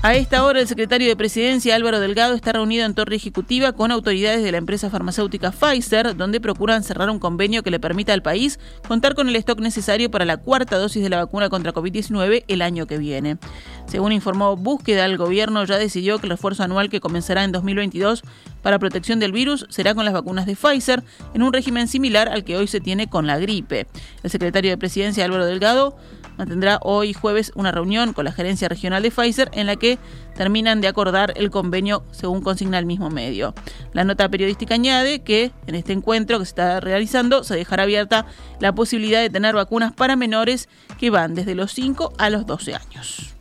A 0.00 0.14
esta 0.14 0.44
hora, 0.44 0.60
el 0.60 0.68
secretario 0.68 1.08
de 1.08 1.16
Presidencia, 1.16 1.74
Álvaro 1.74 1.98
Delgado, 1.98 2.34
está 2.34 2.52
reunido 2.52 2.86
en 2.86 2.94
Torre 2.94 3.16
Ejecutiva 3.16 3.72
con 3.72 3.90
autoridades 3.90 4.44
de 4.44 4.52
la 4.52 4.58
empresa 4.58 4.90
farmacéutica 4.90 5.50
Pfizer, 5.50 6.16
donde 6.16 6.40
procuran 6.40 6.84
cerrar 6.84 7.10
un 7.10 7.18
convenio 7.18 7.64
que 7.64 7.72
le 7.72 7.80
permita 7.80 8.12
al 8.12 8.22
país 8.22 8.60
contar 8.86 9.16
con 9.16 9.28
el 9.28 9.34
stock 9.34 9.58
necesario 9.58 10.08
para 10.08 10.24
la 10.24 10.36
cuarta 10.36 10.78
dosis 10.78 11.02
de 11.02 11.08
la 11.08 11.16
vacuna 11.16 11.48
contra 11.48 11.74
COVID-19 11.74 12.44
el 12.46 12.62
año 12.62 12.86
que 12.86 12.96
viene. 12.96 13.38
Según 13.86 14.12
informó 14.12 14.56
Búsqueda, 14.56 15.04
el 15.04 15.16
gobierno 15.16 15.64
ya 15.64 15.78
decidió 15.78 16.18
que 16.20 16.26
el 16.26 16.30
refuerzo 16.30 16.62
anual 16.62 16.90
que 16.90 17.00
comenzará 17.00 17.42
en 17.42 17.50
2022 17.50 18.22
para 18.62 18.78
protección 18.78 19.18
del 19.18 19.32
virus 19.32 19.66
será 19.68 19.96
con 19.96 20.04
las 20.04 20.14
vacunas 20.14 20.46
de 20.46 20.54
Pfizer, 20.54 21.02
en 21.34 21.42
un 21.42 21.52
régimen 21.52 21.88
similar 21.88 22.28
al 22.28 22.44
que 22.44 22.56
hoy 22.56 22.68
se 22.68 22.80
tiene 22.80 23.08
con 23.08 23.26
la 23.26 23.38
gripe. 23.38 23.88
El 24.22 24.30
secretario 24.30 24.70
de 24.70 24.78
Presidencia, 24.78 25.24
Álvaro 25.24 25.44
Delgado, 25.44 25.96
mantendrá 26.38 26.78
hoy 26.82 27.12
jueves 27.12 27.52
una 27.54 27.72
reunión 27.72 28.14
con 28.14 28.24
la 28.24 28.32
gerencia 28.32 28.68
regional 28.68 29.02
de 29.02 29.10
Pfizer 29.10 29.50
en 29.52 29.66
la 29.66 29.76
que 29.76 29.98
terminan 30.34 30.80
de 30.80 30.88
acordar 30.88 31.34
el 31.36 31.50
convenio 31.50 32.04
según 32.12 32.40
consigna 32.40 32.78
el 32.78 32.86
mismo 32.86 33.10
medio. 33.10 33.54
La 33.92 34.04
nota 34.04 34.28
periodística 34.28 34.74
añade 34.74 35.18
que 35.20 35.50
en 35.66 35.74
este 35.74 35.92
encuentro 35.92 36.38
que 36.38 36.44
se 36.44 36.50
está 36.50 36.80
realizando 36.80 37.44
se 37.44 37.56
dejará 37.56 37.82
abierta 37.82 38.26
la 38.60 38.72
posibilidad 38.72 39.20
de 39.20 39.30
tener 39.30 39.54
vacunas 39.54 39.92
para 39.92 40.16
menores 40.16 40.68
que 40.98 41.10
van 41.10 41.34
desde 41.34 41.54
los 41.54 41.72
5 41.72 42.14
a 42.16 42.30
los 42.30 42.46
12 42.46 42.74
años. 42.74 43.34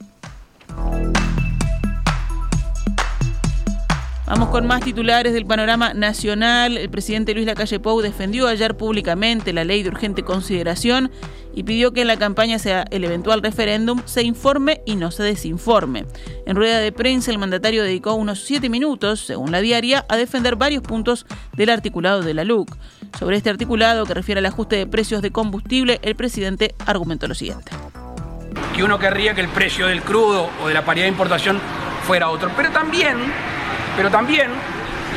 Vamos 4.27 4.49
con 4.49 4.67
más 4.67 4.81
titulares 4.81 5.31
del 5.33 5.45
panorama 5.45 5.93
nacional. 5.93 6.77
El 6.77 6.89
presidente 6.89 7.33
Luis 7.33 7.45
Lacalle 7.45 7.79
Pou 7.79 8.01
defendió 8.01 8.47
ayer 8.47 8.75
públicamente 8.75 9.53
la 9.53 9.63
ley 9.63 9.83
de 9.83 9.89
urgente 9.89 10.23
consideración 10.23 11.09
y 11.55 11.63
pidió 11.63 11.93
que 11.93 12.01
en 12.01 12.07
la 12.07 12.17
campaña 12.17 12.59
sea 12.59 12.83
el 12.91 13.05
eventual 13.05 13.41
referéndum 13.41 14.01
se 14.03 14.23
informe 14.23 14.81
y 14.85 14.97
no 14.97 15.11
se 15.11 15.23
desinforme. 15.23 16.03
En 16.45 16.57
rueda 16.57 16.79
de 16.79 16.91
prensa, 16.91 17.31
el 17.31 17.37
mandatario 17.37 17.83
dedicó 17.83 18.15
unos 18.15 18.43
siete 18.43 18.67
minutos, 18.67 19.21
según 19.21 19.53
la 19.53 19.61
diaria, 19.61 20.05
a 20.09 20.17
defender 20.17 20.57
varios 20.57 20.83
puntos 20.83 21.25
del 21.53 21.69
articulado 21.69 22.21
de 22.21 22.33
la 22.33 22.43
LUC. 22.43 22.75
Sobre 23.17 23.37
este 23.37 23.49
articulado 23.49 24.05
que 24.05 24.13
refiere 24.13 24.39
al 24.39 24.45
ajuste 24.45 24.75
de 24.75 24.87
precios 24.87 25.21
de 25.21 25.31
combustible, 25.31 26.01
el 26.01 26.17
presidente 26.17 26.75
argumentó 26.85 27.29
lo 27.29 27.33
siguiente. 27.33 27.71
Que 28.75 28.83
uno 28.83 28.99
querría 28.99 29.33
que 29.33 29.41
el 29.41 29.47
precio 29.47 29.87
del 29.87 30.01
crudo 30.01 30.49
o 30.61 30.67
de 30.67 30.73
la 30.73 30.83
paridad 30.83 31.05
de 31.05 31.11
importación 31.11 31.61
fuera 32.03 32.29
otro, 32.29 32.51
pero 32.57 32.71
también 32.71 33.15
pero 33.97 34.11
también 34.11 34.51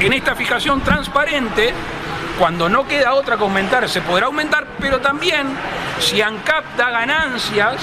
en 0.00 0.12
esta 0.14 0.34
fijación 0.34 0.80
transparente, 0.80 1.72
cuando 2.38 2.68
no 2.70 2.88
queda 2.88 3.12
otra 3.12 3.36
que 3.36 3.42
aumentar, 3.42 3.86
se 3.88 4.00
podrá 4.00 4.26
aumentar, 4.26 4.66
pero 4.80 5.00
también 5.00 5.46
si 5.98 6.22
ANCAP 6.22 6.76
da 6.76 6.88
ganancias, 6.88 7.76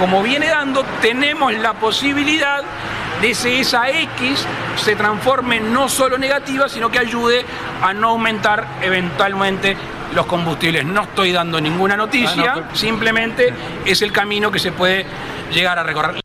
como 0.00 0.22
viene 0.22 0.48
dando, 0.48 0.82
tenemos 1.02 1.52
la 1.54 1.74
posibilidad 1.74 2.64
de 3.20 3.34
que 3.34 3.60
esa 3.60 3.90
X 3.90 4.46
se 4.76 4.96
transforme 4.96 5.60
no 5.60 5.88
solo 5.88 6.18
negativa, 6.18 6.68
sino 6.68 6.90
que 6.90 6.98
ayude 6.98 7.44
a 7.82 7.92
no 7.92 8.10
aumentar 8.10 8.66
eventualmente 8.82 9.76
los 10.14 10.26
combustibles. 10.26 10.84
No 10.84 11.02
estoy 11.02 11.32
dando 11.32 11.60
ninguna 11.60 11.96
noticia, 11.96 12.54
ah, 12.56 12.74
simplemente 12.74 13.52
es 13.84 14.02
el 14.02 14.12
camino 14.12 14.50
que 14.50 14.58
se 14.58 14.72
puede 14.72 15.04
llegar 15.52 15.78
a 15.78 15.82
recorrer. 15.82 16.23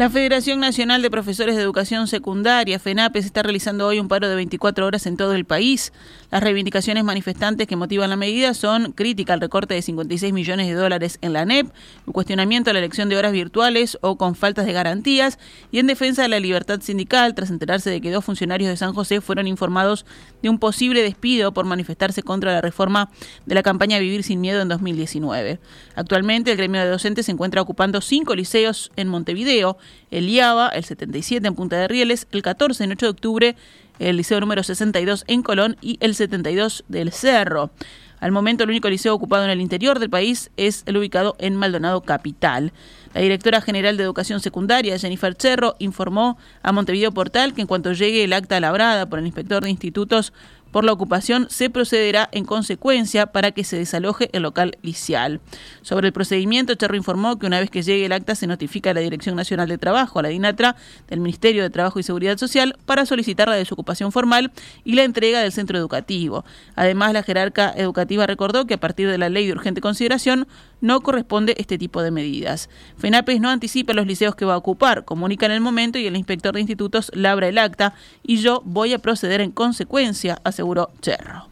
La 0.00 0.08
Federación 0.08 0.60
Nacional 0.60 1.02
de 1.02 1.10
Profesores 1.10 1.56
de 1.56 1.62
Educación 1.62 2.08
Secundaria, 2.08 2.78
FENAPES, 2.78 3.26
está 3.26 3.42
realizando 3.42 3.86
hoy 3.86 4.00
un 4.00 4.08
paro 4.08 4.30
de 4.30 4.34
24 4.34 4.86
horas 4.86 5.04
en 5.04 5.18
todo 5.18 5.34
el 5.34 5.44
país. 5.44 5.92
Las 6.30 6.42
reivindicaciones 6.42 7.04
manifestantes 7.04 7.68
que 7.68 7.76
motivan 7.76 8.08
la 8.08 8.16
medida 8.16 8.54
son 8.54 8.92
crítica 8.92 9.34
al 9.34 9.42
recorte 9.42 9.74
de 9.74 9.82
56 9.82 10.32
millones 10.32 10.68
de 10.68 10.72
dólares 10.72 11.18
en 11.20 11.34
la 11.34 11.44
NEP, 11.44 11.66
un 12.06 12.14
cuestionamiento 12.14 12.70
a 12.70 12.72
la 12.72 12.78
elección 12.78 13.10
de 13.10 13.18
horas 13.18 13.32
virtuales 13.32 13.98
o 14.00 14.16
con 14.16 14.36
faltas 14.36 14.64
de 14.64 14.72
garantías 14.72 15.38
y 15.70 15.80
en 15.80 15.86
defensa 15.86 16.22
de 16.22 16.28
la 16.28 16.40
libertad 16.40 16.80
sindical 16.80 17.34
tras 17.34 17.50
enterarse 17.50 17.90
de 17.90 18.00
que 18.00 18.10
dos 18.10 18.24
funcionarios 18.24 18.70
de 18.70 18.78
San 18.78 18.94
José 18.94 19.20
fueron 19.20 19.46
informados 19.46 20.06
de 20.42 20.48
un 20.48 20.58
posible 20.58 21.02
despido 21.02 21.52
por 21.52 21.66
manifestarse 21.66 22.22
contra 22.22 22.54
la 22.54 22.62
reforma 22.62 23.10
de 23.44 23.54
la 23.54 23.62
campaña 23.62 23.98
Vivir 23.98 24.22
sin 24.22 24.40
Miedo 24.40 24.62
en 24.62 24.68
2019. 24.68 25.60
Actualmente 25.94 26.52
el 26.52 26.56
gremio 26.56 26.80
de 26.80 26.88
docentes 26.88 27.26
se 27.26 27.32
encuentra 27.32 27.60
ocupando 27.60 28.00
cinco 28.00 28.34
liceos 28.34 28.90
en 28.96 29.08
Montevideo 29.08 29.76
el 30.10 30.28
IABA, 30.28 30.68
el 30.68 30.84
77 30.84 31.46
en 31.46 31.54
Punta 31.54 31.76
de 31.76 31.88
Rieles, 31.88 32.26
el 32.32 32.42
14 32.42 32.84
en 32.84 32.92
8 32.92 33.06
de 33.06 33.10
octubre, 33.10 33.56
el 33.98 34.16
liceo 34.16 34.40
número 34.40 34.62
62 34.62 35.24
en 35.26 35.42
Colón 35.42 35.76
y 35.80 35.98
el 36.00 36.14
72 36.14 36.84
del 36.88 37.12
Cerro. 37.12 37.70
Al 38.20 38.32
momento, 38.32 38.64
el 38.64 38.70
único 38.70 38.90
liceo 38.90 39.14
ocupado 39.14 39.44
en 39.44 39.50
el 39.50 39.62
interior 39.62 39.98
del 39.98 40.10
país 40.10 40.50
es 40.58 40.82
el 40.86 40.98
ubicado 40.98 41.36
en 41.38 41.56
Maldonado 41.56 42.02
Capital. 42.02 42.72
La 43.14 43.22
directora 43.22 43.62
general 43.62 43.96
de 43.96 44.04
Educación 44.04 44.40
Secundaria, 44.40 44.98
Jennifer 44.98 45.34
Cerro, 45.38 45.74
informó 45.78 46.38
a 46.62 46.70
Montevideo 46.70 47.12
Portal 47.12 47.54
que 47.54 47.62
en 47.62 47.66
cuanto 47.66 47.92
llegue 47.92 48.22
el 48.22 48.34
acta 48.34 48.60
labrada 48.60 49.06
por 49.06 49.18
el 49.18 49.26
inspector 49.26 49.64
de 49.64 49.70
institutos 49.70 50.34
por 50.70 50.84
la 50.84 50.92
ocupación, 50.92 51.46
se 51.50 51.70
procederá 51.70 52.28
en 52.32 52.44
consecuencia 52.44 53.26
para 53.26 53.50
que 53.52 53.64
se 53.64 53.76
desaloje 53.76 54.30
el 54.32 54.42
local 54.42 54.78
licial. 54.82 55.40
Sobre 55.82 56.08
el 56.08 56.12
procedimiento, 56.12 56.74
Cherro 56.74 56.96
informó 56.96 57.38
que 57.38 57.46
una 57.46 57.60
vez 57.60 57.70
que 57.70 57.82
llegue 57.82 58.06
el 58.06 58.12
acta 58.12 58.34
se 58.34 58.46
notifica 58.46 58.90
a 58.90 58.94
la 58.94 59.00
Dirección 59.00 59.36
Nacional 59.36 59.68
de 59.68 59.78
Trabajo, 59.78 60.18
a 60.18 60.22
la 60.22 60.28
DINATRA, 60.28 60.76
del 61.08 61.20
Ministerio 61.20 61.62
de 61.62 61.70
Trabajo 61.70 61.98
y 61.98 62.02
Seguridad 62.02 62.38
Social, 62.38 62.76
para 62.86 63.06
solicitar 63.06 63.48
la 63.48 63.54
desocupación 63.54 64.12
formal 64.12 64.52
y 64.84 64.94
la 64.94 65.04
entrega 65.04 65.40
del 65.40 65.52
centro 65.52 65.78
educativo. 65.78 66.44
Además, 66.76 67.12
la 67.12 67.22
jerarca 67.22 67.72
educativa 67.76 68.26
recordó 68.26 68.66
que 68.66 68.74
a 68.74 68.80
partir 68.80 69.08
de 69.08 69.18
la 69.18 69.28
ley 69.28 69.46
de 69.46 69.52
urgente 69.52 69.80
consideración 69.80 70.46
no 70.80 71.00
corresponde 71.00 71.54
este 71.58 71.78
tipo 71.78 72.02
de 72.02 72.10
medidas. 72.10 72.68
FENAPES 72.96 73.40
no 73.40 73.50
anticipa 73.50 73.92
los 73.92 74.06
liceos 74.06 74.34
que 74.34 74.44
va 74.44 74.54
a 74.54 74.58
ocupar, 74.58 75.04
comunica 75.04 75.46
en 75.46 75.52
el 75.52 75.60
momento 75.60 75.98
y 75.98 76.06
el 76.06 76.16
inspector 76.16 76.54
de 76.54 76.60
institutos 76.60 77.10
labra 77.14 77.48
el 77.48 77.58
acta 77.58 77.94
y 78.22 78.38
yo 78.38 78.62
voy 78.64 78.94
a 78.94 78.98
proceder 78.98 79.40
en 79.40 79.50
consecuencia, 79.50 80.40
aseguró 80.60 80.90
Cerro. 81.00 81.49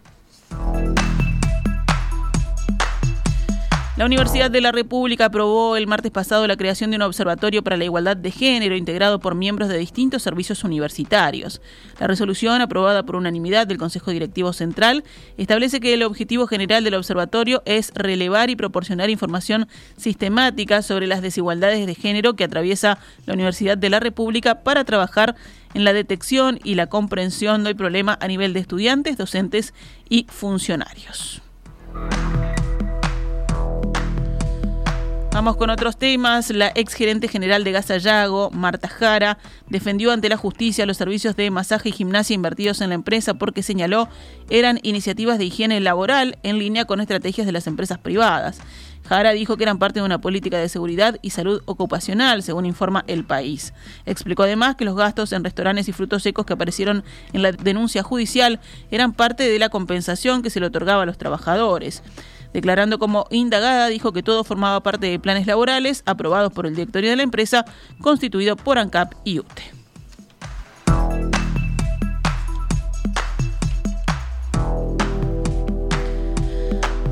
La 3.98 4.06
Universidad 4.06 4.48
de 4.48 4.60
la 4.60 4.70
República 4.70 5.24
aprobó 5.24 5.76
el 5.76 5.88
martes 5.88 6.12
pasado 6.12 6.46
la 6.46 6.56
creación 6.56 6.90
de 6.90 6.96
un 6.96 7.02
observatorio 7.02 7.64
para 7.64 7.76
la 7.76 7.82
igualdad 7.82 8.16
de 8.16 8.30
género 8.30 8.76
integrado 8.76 9.18
por 9.18 9.34
miembros 9.34 9.68
de 9.68 9.76
distintos 9.76 10.22
servicios 10.22 10.62
universitarios. 10.62 11.60
La 11.98 12.06
resolución, 12.06 12.60
aprobada 12.60 13.02
por 13.02 13.16
unanimidad 13.16 13.66
del 13.66 13.76
Consejo 13.76 14.12
Directivo 14.12 14.52
Central, 14.52 15.02
establece 15.36 15.80
que 15.80 15.94
el 15.94 16.04
objetivo 16.04 16.46
general 16.46 16.84
del 16.84 16.94
observatorio 16.94 17.60
es 17.66 17.90
relevar 17.92 18.50
y 18.50 18.54
proporcionar 18.54 19.10
información 19.10 19.66
sistemática 19.96 20.82
sobre 20.82 21.08
las 21.08 21.20
desigualdades 21.20 21.84
de 21.84 21.96
género 21.96 22.36
que 22.36 22.44
atraviesa 22.44 23.00
la 23.26 23.34
Universidad 23.34 23.76
de 23.76 23.90
la 23.90 23.98
República 23.98 24.62
para 24.62 24.84
trabajar 24.84 25.34
en 25.74 25.82
la 25.82 25.92
detección 25.92 26.60
y 26.62 26.76
la 26.76 26.86
comprensión 26.86 27.64
del 27.64 27.74
problema 27.74 28.16
a 28.20 28.28
nivel 28.28 28.52
de 28.52 28.60
estudiantes, 28.60 29.16
docentes 29.16 29.74
y 30.08 30.24
funcionarios. 30.28 31.42
Vamos 35.38 35.54
con 35.54 35.70
otros 35.70 35.96
temas. 35.96 36.50
La 36.50 36.72
ex 36.74 36.94
gerente 36.94 37.28
general 37.28 37.62
de 37.62 37.70
Gasallago, 37.70 38.50
Marta 38.50 38.88
Jara, 38.88 39.38
defendió 39.68 40.10
ante 40.10 40.28
la 40.28 40.36
justicia 40.36 40.84
los 40.84 40.96
servicios 40.96 41.36
de 41.36 41.48
masaje 41.52 41.90
y 41.90 41.92
gimnasia 41.92 42.34
invertidos 42.34 42.80
en 42.80 42.88
la 42.88 42.96
empresa 42.96 43.34
porque 43.34 43.62
señaló 43.62 44.08
eran 44.50 44.80
iniciativas 44.82 45.38
de 45.38 45.44
higiene 45.44 45.78
laboral 45.78 46.38
en 46.42 46.58
línea 46.58 46.86
con 46.86 47.00
estrategias 47.00 47.46
de 47.46 47.52
las 47.52 47.68
empresas 47.68 47.98
privadas. 47.98 48.58
Jara 49.08 49.30
dijo 49.30 49.56
que 49.56 49.62
eran 49.62 49.78
parte 49.78 50.00
de 50.00 50.06
una 50.06 50.20
política 50.20 50.58
de 50.58 50.68
seguridad 50.68 51.20
y 51.22 51.30
salud 51.30 51.62
ocupacional, 51.66 52.42
según 52.42 52.66
informa 52.66 53.04
El 53.06 53.24
País. 53.24 53.72
Explicó 54.06 54.42
además 54.42 54.74
que 54.74 54.84
los 54.84 54.96
gastos 54.96 55.32
en 55.32 55.44
restaurantes 55.44 55.88
y 55.88 55.92
frutos 55.92 56.24
secos 56.24 56.46
que 56.46 56.54
aparecieron 56.54 57.04
en 57.32 57.42
la 57.42 57.52
denuncia 57.52 58.02
judicial 58.02 58.58
eran 58.90 59.12
parte 59.12 59.48
de 59.48 59.58
la 59.60 59.68
compensación 59.68 60.42
que 60.42 60.50
se 60.50 60.58
le 60.58 60.66
otorgaba 60.66 61.04
a 61.04 61.06
los 61.06 61.16
trabajadores. 61.16 62.02
Declarando 62.52 62.98
como 62.98 63.26
indagada, 63.30 63.88
dijo 63.88 64.12
que 64.12 64.22
todo 64.22 64.44
formaba 64.44 64.82
parte 64.82 65.06
de 65.06 65.18
planes 65.18 65.46
laborales 65.46 66.02
aprobados 66.06 66.52
por 66.52 66.66
el 66.66 66.74
directorio 66.74 67.10
de 67.10 67.16
la 67.16 67.22
empresa, 67.22 67.64
constituido 68.00 68.56
por 68.56 68.78
ANCAP 68.78 69.12
y 69.24 69.40
UTE. 69.40 69.77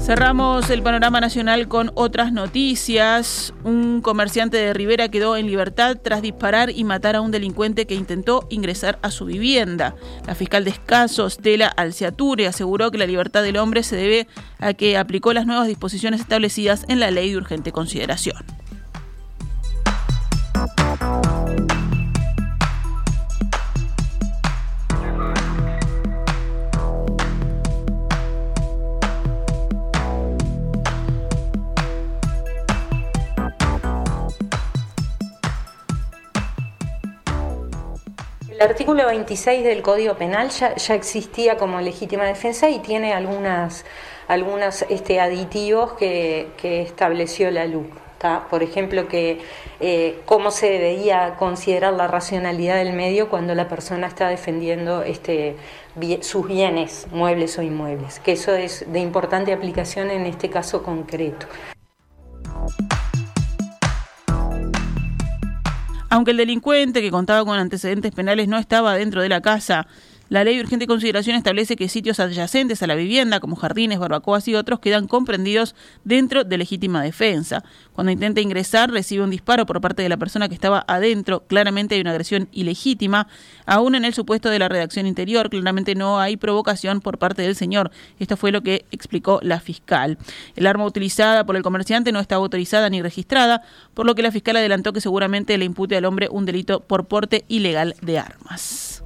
Cerramos 0.07 0.71
el 0.71 0.85
panorama 0.85 1.21
nacional 1.21 1.67
con 1.67 1.91
otras 1.97 2.33
noticias. 2.33 3.53
Un 3.65 4.01
comerciante 4.01 4.57
de 4.57 4.73
Rivera 4.73 5.09
quedó 5.09 5.37
en 5.37 5.49
libertad 5.49 5.97
tras 6.01 6.23
disparar 6.23 6.71
y 6.71 6.85
matar 6.85 7.17
a 7.17 7.21
un 7.21 7.33
delincuente 7.33 7.89
que 7.89 7.97
intentó 7.97 8.47
ingresar 8.49 9.01
a 9.03 9.11
su 9.11 9.25
vivienda. 9.25 9.97
La 10.25 10.37
fiscal 10.37 10.63
de 10.63 10.71
Escaso, 10.71 11.29
Stella 11.29 11.67
Alciature, 11.67 12.47
aseguró 12.47 12.93
que 12.93 12.99
la 12.99 13.07
libertad 13.07 13.43
del 13.43 13.57
hombre 13.57 13.83
se 13.83 13.97
debe 13.97 14.29
a 14.61 14.75
que 14.75 14.97
aplicó 14.97 15.33
las 15.33 15.45
nuevas 15.45 15.67
disposiciones 15.67 16.21
establecidas 16.21 16.85
en 16.87 17.01
la 17.01 17.11
ley 17.11 17.33
de 17.33 17.39
urgente 17.39 17.73
consideración. 17.73 18.37
El 38.57 38.63
artículo 38.63 39.05
26 39.05 39.65
del 39.65 39.83
Código 39.83 40.15
Penal 40.15 40.49
ya, 40.49 40.75
ya 40.77 40.95
existía 40.95 41.59
como 41.59 41.79
legítima 41.83 42.25
defensa 42.25 42.71
y 42.71 42.79
tiene 42.79 43.13
algunas, 43.13 43.85
algunos 44.29 44.81
este, 44.89 45.21
aditivos 45.21 45.93
que, 45.93 46.49
que 46.57 46.81
estableció 46.81 47.51
la 47.51 47.67
LUC. 47.67 47.93
Por 48.49 48.63
ejemplo, 48.63 49.09
que 49.09 49.43
eh, 49.79 50.21
cómo 50.25 50.51
se 50.51 50.71
debería 50.71 51.37
considerar 51.39 51.93
la 51.93 52.09
racionalidad 52.09 52.77
del 52.77 52.95
medio 52.95 53.29
cuando 53.29 53.55
la 53.55 53.69
persona 53.69 54.07
está 54.07 54.29
defendiendo 54.29 55.03
este, 55.03 55.57
sus 56.23 56.49
bienes, 56.49 57.09
muebles 57.13 57.59
o 57.59 57.63
inmuebles, 57.63 58.21
que 58.21 58.33
eso 58.33 58.55
es 58.55 58.91
de 58.91 59.01
importante 59.01 59.53
aplicación 59.53 60.11
en 60.11 60.25
este 60.25 60.49
caso 60.49 60.83
concreto. 60.83 61.47
Aunque 66.17 66.31
el 66.31 66.39
delincuente 66.39 67.03
que 67.03 67.11
contaba 67.11 67.45
con 67.45 67.59
antecedentes 67.59 68.11
penales 68.11 68.49
no 68.49 68.57
estaba 68.57 68.95
dentro 68.95 69.21
de 69.21 69.29
la 69.29 69.43
casa, 69.43 69.87
la 70.29 70.43
ley 70.43 70.57
de 70.57 70.63
urgente 70.63 70.89
consideración 70.89 71.37
establece 71.37 71.77
que 71.77 71.89
sitios 71.89 72.19
adyacentes 72.19 72.83
a 72.83 72.87
la 72.89 72.97
vivienda, 72.97 73.39
como 73.39 73.55
jardines, 73.55 74.01
barbacoas 74.01 74.49
y 74.49 74.57
otros, 74.57 74.81
quedan 74.81 75.07
comprendidos 75.07 75.77
dentro 76.03 76.43
de 76.43 76.59
legítima 76.59 77.03
defensa. 77.03 77.63
Cuando 77.93 78.11
intenta 78.11 78.41
ingresar, 78.41 78.91
recibe 78.91 79.23
un 79.23 79.31
disparo 79.31 79.67
por 79.67 79.81
parte 79.81 80.03
de 80.03 80.09
la 80.09 80.17
persona 80.17 80.49
que 80.49 80.55
estaba 80.55 80.85
adentro. 80.89 81.45
Claramente 81.47 81.95
hay 81.95 82.01
una 82.01 82.11
agresión 82.11 82.49
ilegítima. 82.51 83.29
Aún 83.67 83.95
en 83.95 84.05
el 84.05 84.15
supuesto 84.15 84.51
de 84.51 84.59
la 84.59 84.69
redacción 84.69 85.07
interior, 85.07 85.49
claramente 85.49 85.95
no 85.95 86.19
hay 86.19 86.37
provocación 86.37 87.01
por 87.01 87.19
parte 87.19 87.43
del 87.43 87.55
señor. 87.55 87.93
Esto 88.19 88.37
fue 88.37 88.51
lo 88.51 88.63
que 88.63 88.85
explicó 88.91 89.39
la 89.43 89.61
fiscal. 89.61 90.19
El 90.57 90.67
arma 90.67 90.85
utilizada 90.85 91.47
por 91.47 91.55
el 91.55 91.63
comerciante 91.63 92.11
no 92.11 92.19
estaba 92.19 92.43
autorizada 92.43 92.91
ni 92.91 93.01
registrada, 93.01 93.63
por 93.95 94.07
lo 94.07 94.17
que 94.17 94.23
la 94.23 94.33
fiscal 94.33 94.57
adelantó 94.57 94.93
que 94.93 95.01
seguramente 95.01 95.57
le 95.57 95.65
impute 95.65 95.97
al 95.97 96.05
hombre 96.05 96.29
un 96.31 96.47
delito 96.47 96.81
por 96.81 97.07
porte 97.07 97.45
ilegal 97.49 97.95
de 98.03 98.19
armas. 98.19 99.05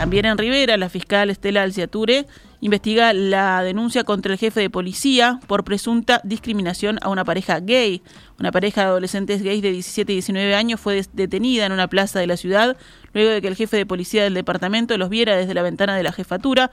También 0.00 0.24
en 0.24 0.38
Rivera, 0.38 0.78
la 0.78 0.88
fiscal 0.88 1.28
Estela 1.28 1.62
Alciature 1.62 2.26
investiga 2.62 3.12
la 3.12 3.62
denuncia 3.62 4.02
contra 4.02 4.32
el 4.32 4.38
jefe 4.38 4.58
de 4.58 4.70
policía 4.70 5.40
por 5.46 5.62
presunta 5.62 6.22
discriminación 6.24 6.98
a 7.02 7.10
una 7.10 7.22
pareja 7.22 7.60
gay. 7.60 8.00
Una 8.38 8.50
pareja 8.50 8.80
de 8.80 8.86
adolescentes 8.86 9.42
gays 9.42 9.60
de 9.60 9.72
17 9.72 10.10
y 10.10 10.16
19 10.16 10.54
años 10.54 10.80
fue 10.80 11.04
detenida 11.12 11.66
en 11.66 11.72
una 11.72 11.86
plaza 11.86 12.18
de 12.18 12.26
la 12.26 12.38
ciudad 12.38 12.78
luego 13.12 13.30
de 13.30 13.42
que 13.42 13.48
el 13.48 13.56
jefe 13.56 13.76
de 13.76 13.84
policía 13.84 14.24
del 14.24 14.32
departamento 14.32 14.96
los 14.96 15.10
viera 15.10 15.36
desde 15.36 15.52
la 15.52 15.60
ventana 15.60 15.94
de 15.94 16.02
la 16.02 16.12
jefatura 16.12 16.70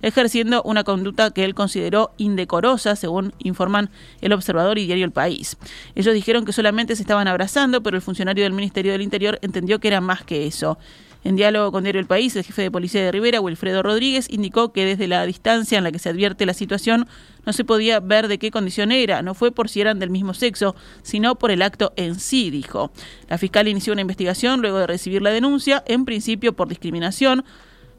ejerciendo 0.00 0.62
una 0.62 0.82
conducta 0.82 1.32
que 1.32 1.44
él 1.44 1.54
consideró 1.54 2.12
indecorosa, 2.16 2.96
según 2.96 3.34
informan 3.40 3.90
El 4.22 4.32
Observador 4.32 4.78
y 4.78 4.86
Diario 4.86 5.04
El 5.04 5.12
País. 5.12 5.58
Ellos 5.94 6.14
dijeron 6.14 6.46
que 6.46 6.54
solamente 6.54 6.96
se 6.96 7.02
estaban 7.02 7.28
abrazando, 7.28 7.82
pero 7.82 7.96
el 7.96 8.02
funcionario 8.02 8.44
del 8.44 8.54
Ministerio 8.54 8.92
del 8.92 9.02
Interior 9.02 9.38
entendió 9.42 9.80
que 9.80 9.88
era 9.88 10.00
más 10.00 10.24
que 10.24 10.46
eso. 10.46 10.78
En 11.22 11.36
diálogo 11.36 11.70
con 11.70 11.84
Diario 11.84 12.00
El 12.00 12.06
País, 12.06 12.34
el 12.34 12.44
jefe 12.44 12.62
de 12.62 12.70
policía 12.70 13.04
de 13.04 13.12
Rivera, 13.12 13.40
Wilfredo 13.40 13.82
Rodríguez, 13.82 14.26
indicó 14.30 14.72
que 14.72 14.86
desde 14.86 15.06
la 15.06 15.26
distancia 15.26 15.76
en 15.76 15.84
la 15.84 15.92
que 15.92 15.98
se 15.98 16.08
advierte 16.08 16.46
la 16.46 16.54
situación 16.54 17.06
no 17.44 17.52
se 17.52 17.64
podía 17.64 18.00
ver 18.00 18.26
de 18.26 18.38
qué 18.38 18.50
condición 18.50 18.90
era, 18.90 19.20
no 19.20 19.34
fue 19.34 19.52
por 19.52 19.68
si 19.68 19.82
eran 19.82 19.98
del 19.98 20.08
mismo 20.08 20.32
sexo, 20.32 20.74
sino 21.02 21.34
por 21.34 21.50
el 21.50 21.60
acto 21.60 21.92
en 21.96 22.18
sí, 22.18 22.50
dijo. 22.50 22.90
La 23.28 23.36
fiscal 23.36 23.68
inició 23.68 23.92
una 23.92 24.02
investigación 24.02 24.62
luego 24.62 24.78
de 24.78 24.86
recibir 24.86 25.20
la 25.20 25.30
denuncia, 25.30 25.84
en 25.86 26.06
principio 26.06 26.54
por 26.54 26.68
discriminación, 26.68 27.44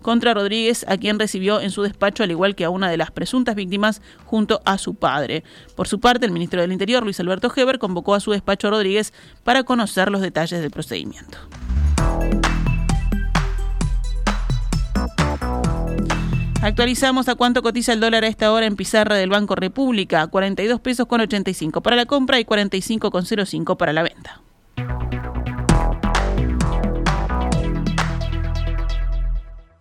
contra 0.01 0.33
Rodríguez, 0.33 0.83
a 0.87 0.97
quien 0.97 1.19
recibió 1.19 1.61
en 1.61 1.69
su 1.69 1.83
despacho, 1.83 2.23
al 2.23 2.31
igual 2.31 2.55
que 2.55 2.65
a 2.65 2.71
una 2.71 2.89
de 2.89 2.97
las 2.97 3.11
presuntas 3.11 3.53
víctimas, 3.53 4.01
junto 4.25 4.61
a 4.65 4.79
su 4.79 4.95
padre. 4.95 5.43
Por 5.75 5.87
su 5.87 5.99
parte, 5.99 6.25
el 6.25 6.31
ministro 6.31 6.61
del 6.61 6.71
Interior, 6.71 7.03
Luis 7.03 7.19
Alberto 7.19 7.51
Heber, 7.55 7.77
convocó 7.77 8.15
a 8.15 8.19
su 8.19 8.31
despacho 8.31 8.67
a 8.67 8.71
Rodríguez 8.71 9.13
para 9.43 9.63
conocer 9.63 10.09
los 10.09 10.21
detalles 10.21 10.59
del 10.59 10.71
procedimiento. 10.71 11.37
Actualizamos 16.61 17.27
a 17.27 17.33
cuánto 17.33 17.63
cotiza 17.63 17.91
el 17.91 17.99
dólar 17.99 18.23
a 18.23 18.27
esta 18.27 18.51
hora 18.51 18.67
en 18.67 18.75
pizarra 18.75 19.15
del 19.15 19.31
Banco 19.31 19.55
República, 19.55 20.27
42 20.27 20.79
pesos 20.79 21.07
con 21.07 21.19
85 21.19 21.81
para 21.81 21.95
la 21.95 22.05
compra 22.05 22.39
y 22.39 22.45
45 22.45 23.09
con 23.09 23.25
05 23.25 23.77
para 23.77 23.93
la 23.93 24.03
venta. 24.03 24.41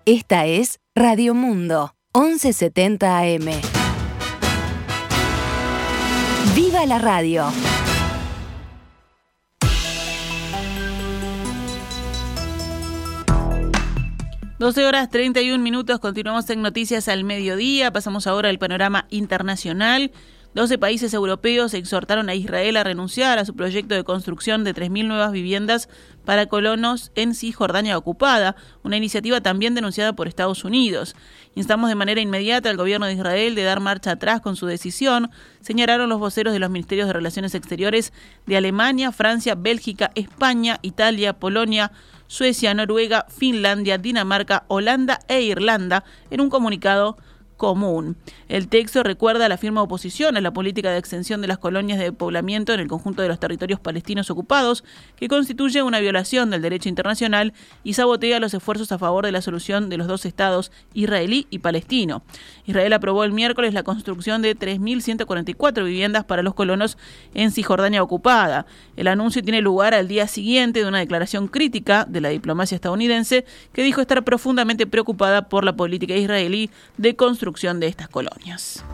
Esta 0.07 0.47
es 0.47 0.81
Radio 0.95 1.35
Mundo, 1.35 1.95
1170 2.14 3.19
AM. 3.19 3.51
¡Viva 6.57 6.87
la 6.87 6.99
radio! 6.99 7.45
12 14.61 14.85
horas 14.85 15.09
31 15.09 15.64
minutos, 15.64 16.01
continuamos 16.01 16.51
en 16.51 16.61
Noticias 16.61 17.09
al 17.09 17.25
Mediodía, 17.25 17.94
pasamos 17.94 18.27
ahora 18.27 18.51
al 18.51 18.59
panorama 18.59 19.07
internacional. 19.09 20.11
12 20.53 20.77
países 20.77 21.14
europeos 21.14 21.73
exhortaron 21.73 22.29
a 22.29 22.35
Israel 22.35 22.77
a 22.77 22.85
renunciar 22.85 23.38
a 23.38 23.46
su 23.46 23.57
proyecto 23.57 23.94
de 23.94 24.05
construcción 24.05 24.62
de 24.62 24.75
3.000 24.75 25.07
nuevas 25.07 25.33
viviendas 25.33 25.88
para 26.27 26.44
colonos 26.44 27.11
en 27.14 27.35
Cisjordania 27.35 27.96
ocupada, 27.96 28.55
una 28.83 28.99
iniciativa 28.99 29.40
también 29.40 29.75
denunciada 29.75 30.12
por 30.12 30.29
Estados 30.29 30.62
Unidos. 30.62 31.16
Instamos 31.55 31.88
de 31.88 31.94
manera 31.94 32.20
inmediata 32.20 32.68
al 32.68 32.77
gobierno 32.77 33.07
de 33.07 33.14
Israel 33.14 33.55
de 33.55 33.62
dar 33.62 33.81
marcha 33.81 34.11
atrás 34.11 34.42
con 34.42 34.57
su 34.57 34.66
decisión, 34.66 35.31
señalaron 35.62 36.11
los 36.11 36.18
voceros 36.18 36.53
de 36.53 36.59
los 36.59 36.68
ministerios 36.68 37.07
de 37.07 37.14
Relaciones 37.14 37.55
Exteriores 37.55 38.12
de 38.44 38.59
Alemania, 38.59 39.11
Francia, 39.11 39.55
Bélgica, 39.55 40.11
España, 40.14 40.81
Italia, 40.83 41.33
Polonia, 41.33 41.92
Suecia, 42.31 42.75
Noruega, 42.75 43.27
Finlandia, 43.29 43.99
Dinamarca, 43.99 44.62
Holanda 44.69 45.19
e 45.27 45.43
Irlanda 45.43 46.05
en 46.31 46.40
un 46.40 46.49
comunicado 46.49 47.16
común. 47.61 48.16
El 48.49 48.68
texto 48.68 49.03
recuerda 49.03 49.46
la 49.46 49.59
firma 49.59 49.83
oposición 49.83 50.35
a 50.38 50.40
la 50.40 50.51
política 50.51 50.90
de 50.90 50.99
extensión 50.99 51.42
de 51.42 51.46
las 51.46 51.59
colonias 51.59 51.99
de 51.99 52.11
poblamiento 52.11 52.73
en 52.73 52.81
el 52.81 52.88
conjunto 52.88 53.20
de 53.20 53.29
los 53.29 53.38
territorios 53.38 53.79
palestinos 53.79 54.31
ocupados, 54.31 54.83
que 55.16 55.29
constituye 55.29 55.83
una 55.83 56.01
violación 56.01 56.49
del 56.49 56.62
derecho 56.62 56.88
internacional 56.88 57.53
y 57.85 57.92
sabotea 57.92 58.40
los 58.40 58.55
esfuerzos 58.55 58.90
a 58.92 58.99
favor 58.99 59.27
de 59.27 59.33
la 59.33 59.42
solución 59.42 59.90
de 59.90 59.99
los 59.99 60.07
dos 60.07 60.25
estados, 60.25 60.73
israelí 60.94 61.46
y 61.51 61.59
palestino. 61.59 62.23
Israel 62.64 62.94
aprobó 62.94 63.25
el 63.25 63.33
miércoles 63.33 63.75
la 63.75 63.83
construcción 63.83 64.40
de 64.40 64.57
3.144 64.57 65.85
viviendas 65.85 66.25
para 66.25 66.42
los 66.42 66.55
colonos 66.55 66.96
en 67.35 67.51
Cisjordania 67.51 68.03
ocupada. 68.03 68.64
El 68.96 69.07
anuncio 69.07 69.42
tiene 69.42 69.61
lugar 69.61 69.92
al 69.92 70.09
día 70.09 70.27
siguiente 70.29 70.81
de 70.81 70.87
una 70.87 71.01
declaración 71.01 71.46
crítica 71.46 72.07
de 72.09 72.23
la 72.23 72.31
diplomacia 72.31 72.75
estadounidense 72.75 73.44
que 73.75 73.83
dijo 73.83 74.01
estar 74.01 74.25
profundamente 74.25 74.87
preocupada 74.87 75.51
por 75.51 75.62
la 75.62 75.77
política 75.77 76.16
israelí 76.16 76.70
de 76.96 77.16
construcción 77.16 77.50
de 77.53 77.87
estas 77.87 78.09
colonias. 78.09 78.85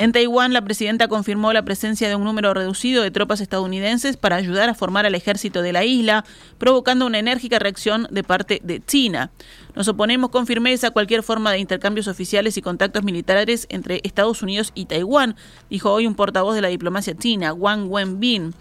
En 0.00 0.12
Taiwán, 0.12 0.52
la 0.52 0.62
presidenta 0.62 1.08
confirmó 1.08 1.52
la 1.52 1.64
presencia 1.64 2.08
de 2.08 2.14
un 2.14 2.22
número 2.22 2.54
reducido 2.54 3.02
de 3.02 3.10
tropas 3.10 3.40
estadounidenses 3.40 4.16
para 4.16 4.36
ayudar 4.36 4.68
a 4.68 4.74
formar 4.74 5.06
al 5.06 5.16
ejército 5.16 5.60
de 5.60 5.72
la 5.72 5.84
isla, 5.84 6.24
provocando 6.56 7.04
una 7.04 7.18
enérgica 7.18 7.58
reacción 7.58 8.06
de 8.12 8.22
parte 8.22 8.60
de 8.62 8.80
China. 8.80 9.32
Nos 9.74 9.88
oponemos 9.88 10.30
con 10.30 10.46
firmeza 10.46 10.86
a 10.86 10.90
cualquier 10.92 11.24
forma 11.24 11.50
de 11.50 11.58
intercambios 11.58 12.06
oficiales 12.06 12.56
y 12.56 12.62
contactos 12.62 13.02
militares 13.02 13.66
entre 13.70 14.00
Estados 14.04 14.40
Unidos 14.40 14.70
y 14.76 14.86
Taiwán, 14.86 15.34
dijo 15.68 15.92
hoy 15.92 16.06
un 16.06 16.14
portavoz 16.14 16.54
de 16.54 16.62
la 16.62 16.68
diplomacia 16.68 17.16
china, 17.16 17.52
Wang 17.52 17.90
Wenbin. 17.90 18.54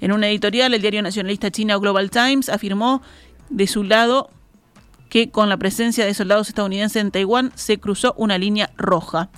En 0.00 0.12
un 0.12 0.22
editorial, 0.22 0.74
el 0.74 0.80
diario 0.80 1.02
nacionalista 1.02 1.50
chino 1.50 1.80
Global 1.80 2.08
Times 2.08 2.48
afirmó 2.48 3.02
de 3.50 3.66
su 3.66 3.82
lado 3.82 4.30
que 5.14 5.30
con 5.30 5.48
la 5.48 5.56
presencia 5.58 6.04
de 6.04 6.12
soldados 6.12 6.48
estadounidenses 6.48 7.00
en 7.00 7.12
Taiwán 7.12 7.52
se 7.54 7.78
cruzó 7.78 8.14
una 8.18 8.36
línea 8.36 8.70
roja. 8.76 9.30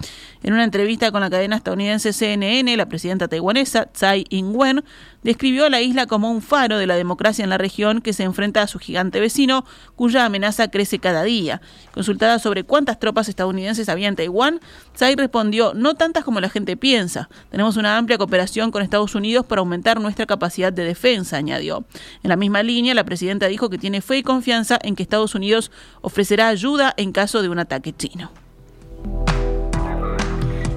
En 0.43 0.55
una 0.55 0.65
entrevista 0.65 1.11
con 1.11 1.21
la 1.21 1.29
cadena 1.29 1.57
estadounidense 1.57 2.15
CNN, 2.15 2.75
la 2.79 2.87
presidenta 2.87 3.29
taiwanesa 3.29 3.85
Tsai 3.85 4.25
Ing-wen 4.31 4.85
describió 5.23 5.67
a 5.67 5.71
la 5.71 5.81
isla 5.81 6.07
como 6.07 6.31
un 6.31 6.41
faro 6.41 6.79
de 6.79 6.87
la 6.87 6.95
democracia 6.95 7.43
en 7.43 7.51
la 7.51 7.59
región 7.59 8.01
que 8.01 8.13
se 8.13 8.23
enfrenta 8.23 8.63
a 8.63 8.69
su 8.69 8.79
gigante 8.79 9.19
vecino, 9.19 9.67
cuya 9.97 10.25
amenaza 10.25 10.69
crece 10.69 11.01
cada 11.01 11.25
día. 11.25 11.61
Consultada 11.93 12.39
sobre 12.39 12.63
cuántas 12.63 13.01
tropas 13.01 13.29
estadounidenses 13.29 13.89
había 13.89 14.07
en 14.07 14.15
Taiwán, 14.15 14.61
Tsai 14.95 15.17
respondió, 15.17 15.75
no 15.75 15.95
tantas 15.95 16.23
como 16.23 16.41
la 16.41 16.49
gente 16.49 16.77
piensa. 16.77 17.29
Tenemos 17.51 17.77
una 17.77 17.99
amplia 17.99 18.17
cooperación 18.17 18.71
con 18.71 18.83
Estados 18.83 19.17
Unidos 19.17 19.45
para 19.45 19.61
aumentar 19.61 20.01
nuestra 20.01 20.27
capacidad 20.27 20.73
de 20.73 20.85
defensa, 20.85 21.39
añadió. 21.39 21.85
En 22.23 22.29
la 22.29 22.37
misma 22.37 22.63
línea, 22.63 22.95
la 22.95 23.05
presidenta 23.05 23.49
dijo 23.49 23.69
que 23.69 23.79
tiene 23.79 24.01
fe 24.01 24.19
y 24.19 24.23
confianza 24.23 24.79
en 24.81 24.95
que 24.95 25.03
Estados 25.03 25.35
Unidos 25.35 25.66
ofrecerá 26.01 26.49
ayuda 26.49 26.95
en 26.97 27.13
caso 27.13 27.43
de 27.43 27.49
un 27.49 27.59
ataque 27.59 27.93
chino. 27.93 28.31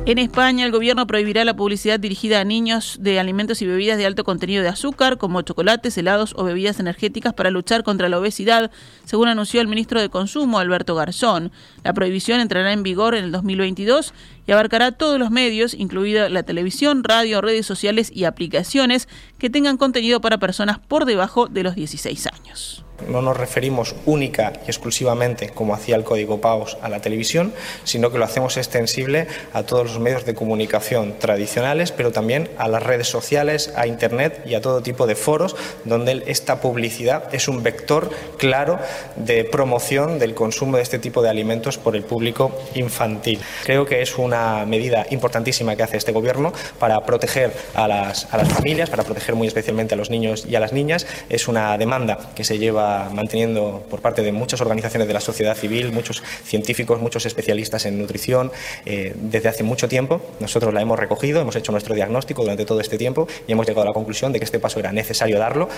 En 0.10 0.18
España, 0.18 0.66
el 0.66 0.72
gobierno 0.72 1.06
prohibirá 1.06 1.46
la 1.46 1.56
publicidad 1.56 2.00
dirigida 2.00 2.40
a 2.40 2.44
niños 2.44 2.98
de 3.00 3.20
alimentos 3.20 3.62
y 3.62 3.68
bebidas 3.68 4.00
de 4.00 4.08
alto 4.08 4.24
contenido 4.24 4.64
de 4.64 4.70
azúcar, 4.70 5.20
como 5.20 5.44
chocolates, 5.44 5.96
helados 6.00 6.34
o 6.36 6.44
bebidas 6.44 6.80
energéticas 6.80 7.36
para 7.36 7.52
luchar 7.52 7.84
contra 7.84 8.10
la 8.10 8.18
obesidad, 8.18 8.72
según 9.06 9.28
anunció 9.28 9.62
el 9.62 9.68
ministro 9.68 10.02
de 10.02 10.10
Consumo, 10.10 10.58
Alberto 10.58 10.96
Garzón. 10.96 11.52
La 11.84 11.94
prohibición 11.94 12.40
entrará 12.40 12.74
en 12.74 12.82
vigor 12.82 13.14
en 13.14 13.26
el 13.26 13.32
2022 13.32 14.16
y 14.48 14.52
abarcará 14.52 14.94
todos 14.94 15.20
los 15.20 15.30
medios, 15.30 15.76
incluida 15.76 16.28
la 16.28 16.42
televisión, 16.42 17.04
radio, 17.04 17.40
redes 17.40 17.68
sociales 17.68 18.12
y 18.12 18.24
aplicaciones 18.24 19.08
que 19.38 19.52
tengan 19.52 19.78
contenido 19.78 20.22
para 20.22 20.40
personas 20.40 20.80
por 20.80 21.06
debajo 21.06 21.46
de 21.46 21.62
los 21.62 21.76
16 21.76 22.26
años. 22.34 22.84
No 23.08 23.22
nos 23.22 23.38
referimos 23.38 23.96
única 24.06 24.54
y 24.66 24.70
exclusivamente, 24.70 25.50
como 25.50 25.74
hacía 25.74 25.96
el 25.96 26.04
Código 26.04 26.42
PAOS, 26.42 26.78
a 26.82 26.90
la 26.90 27.02
televisión, 27.02 27.54
sino 27.84 28.12
que 28.12 28.18
lo 28.18 28.26
hacemos 28.26 28.58
extensible 28.58 29.28
a 29.54 29.64
todos 29.64 29.86
los 29.86 30.00
medios 30.00 30.26
de 30.26 30.36
comunicación 30.36 31.16
tradicionales, 31.20 31.92
pero 31.92 32.12
también 32.12 32.50
a 32.58 32.68
las 32.68 32.84
redes 32.84 33.08
sociales, 33.08 33.74
a 33.76 33.88
Internet 33.88 34.44
y 34.46 34.56
a 34.56 34.62
todo 34.62 34.82
tipo 34.82 35.08
de 35.08 35.16
foros 35.16 35.56
donde 35.86 36.24
esta 36.28 36.62
publicidad 36.62 37.34
es 37.34 37.48
un 37.48 37.64
vector 37.64 38.10
claro 38.38 38.80
de 39.16 39.44
promoción 39.44 40.20
del 40.20 40.34
consumo 40.34 40.78
de 40.78 40.84
este 40.84 41.00
tipo 41.00 41.22
de 41.22 41.30
alimentos 41.30 41.78
por 41.78 41.96
el 41.96 42.04
público 42.04 42.52
infantil. 42.76 43.40
Creo 43.64 43.86
que 43.86 44.02
es 44.02 44.18
una 44.18 44.66
medida 44.66 45.06
importantísima 45.10 45.76
que 45.76 45.84
hace 45.84 45.98
este 45.98 46.12
Gobierno 46.12 46.52
para 46.80 47.00
proteger 47.06 47.54
a 47.76 47.88
las, 47.88 48.32
a 48.34 48.38
las 48.38 48.50
familias, 48.50 48.90
para 48.90 49.04
proteger 49.04 49.36
muy 49.36 49.48
especialmente 49.48 49.94
a 49.94 49.98
los 49.98 50.10
niños 50.10 50.46
y 50.50 50.56
a 50.56 50.60
las 50.60 50.74
niñas. 50.74 51.06
Es 51.30 51.48
una 51.48 51.78
demanda 51.78 52.18
que 52.36 52.44
se 52.44 52.58
lleva 52.58 52.89
manteniendo 53.14 53.84
por 53.90 54.02
parte 54.02 54.22
de 54.22 54.32
muchas 54.32 54.62
organizaciones 54.62 55.08
de 55.08 55.14
la 55.14 55.20
sociedad 55.20 55.56
civil, 55.56 55.92
muchos 55.92 56.24
científicos, 56.44 57.02
muchos 57.02 57.26
especialistas 57.26 57.86
en 57.86 58.00
nutrición 58.00 58.52
eh, 58.86 59.14
desde 59.16 59.50
hace 59.50 59.64
mucho 59.64 59.88
tiempo. 59.88 60.22
Nosotros 60.40 60.74
la 60.74 60.82
hemos 60.82 61.00
recogido, 61.00 61.42
hemos 61.42 61.56
hecho 61.56 61.72
nuestro 61.72 61.96
diagnóstico 61.96 62.42
durante 62.42 62.66
todo 62.66 62.82
este 62.82 62.98
tiempo 62.98 63.28
y 63.48 63.52
hemos 63.52 63.68
llegado 63.68 63.84
a 63.84 63.86
la 63.86 63.94
conclusión 63.94 64.32
de 64.34 64.40
que 64.40 64.46
este 64.46 64.60
paso 64.60 64.80
era 64.80 64.92
necesario 64.92 65.40
darlo. 65.40 65.70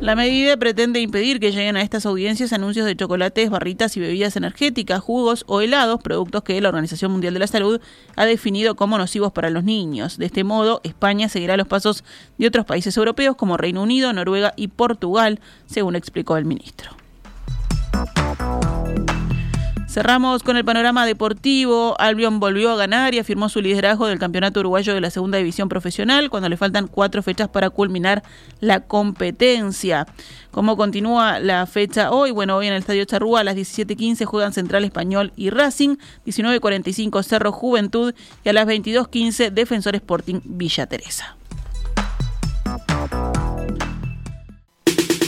La 0.00 0.16
medida 0.16 0.56
pretende 0.56 0.98
impedir 0.98 1.40
que 1.40 1.52
lleguen 1.52 1.76
a 1.76 1.82
estas 1.82 2.06
audiencias 2.06 2.54
anuncios 2.54 2.86
de 2.86 2.96
chocolates, 2.96 3.50
barritas 3.50 3.98
y 3.98 4.00
bebidas 4.00 4.34
energéticas, 4.34 4.98
jugos 5.00 5.44
o 5.46 5.60
helados, 5.60 6.00
productos 6.00 6.42
que 6.42 6.58
la 6.58 6.70
Organización 6.70 7.12
Mundial 7.12 7.34
de 7.34 7.40
la 7.40 7.46
Salud 7.46 7.82
ha 8.16 8.24
definido 8.24 8.76
como 8.76 8.96
nocivos 8.96 9.30
para 9.30 9.50
los 9.50 9.62
niños. 9.62 10.16
De 10.16 10.24
este 10.24 10.42
modo, 10.42 10.80
España 10.84 11.28
seguirá 11.28 11.58
los 11.58 11.68
pasos 11.68 12.02
de 12.38 12.46
otros 12.46 12.64
países 12.64 12.96
europeos 12.96 13.36
como 13.36 13.58
Reino 13.58 13.82
Unido, 13.82 14.10
Noruega 14.14 14.54
y 14.56 14.68
Portugal, 14.68 15.38
según 15.66 15.96
explicó 15.96 16.38
el 16.38 16.46
ministro. 16.46 16.99
Cerramos 19.90 20.44
con 20.44 20.56
el 20.56 20.64
panorama 20.64 21.04
deportivo. 21.04 21.96
Albion 21.98 22.38
volvió 22.38 22.70
a 22.70 22.76
ganar 22.76 23.12
y 23.12 23.18
afirmó 23.18 23.48
su 23.48 23.60
liderazgo 23.60 24.06
del 24.06 24.20
campeonato 24.20 24.60
uruguayo 24.60 24.94
de 24.94 25.00
la 25.00 25.10
segunda 25.10 25.38
división 25.38 25.68
profesional 25.68 26.30
cuando 26.30 26.48
le 26.48 26.56
faltan 26.56 26.86
cuatro 26.86 27.24
fechas 27.24 27.48
para 27.48 27.70
culminar 27.70 28.22
la 28.60 28.86
competencia. 28.86 30.06
¿Cómo 30.52 30.76
continúa 30.76 31.40
la 31.40 31.66
fecha 31.66 32.12
hoy? 32.12 32.30
Bueno, 32.30 32.56
hoy 32.56 32.68
en 32.68 32.74
el 32.74 32.78
Estadio 32.78 33.04
Charrúa 33.04 33.40
a 33.40 33.44
las 33.44 33.56
17.15 33.56 34.26
juegan 34.26 34.52
Central 34.52 34.84
Español 34.84 35.32
y 35.34 35.50
Racing, 35.50 35.96
19.45 36.24 37.24
Cerro 37.24 37.50
Juventud 37.50 38.14
y 38.44 38.48
a 38.48 38.52
las 38.52 38.68
22.15 38.68 39.50
Defensor 39.50 39.96
Sporting 39.96 40.38
Villa 40.44 40.86
Teresa. 40.86 41.36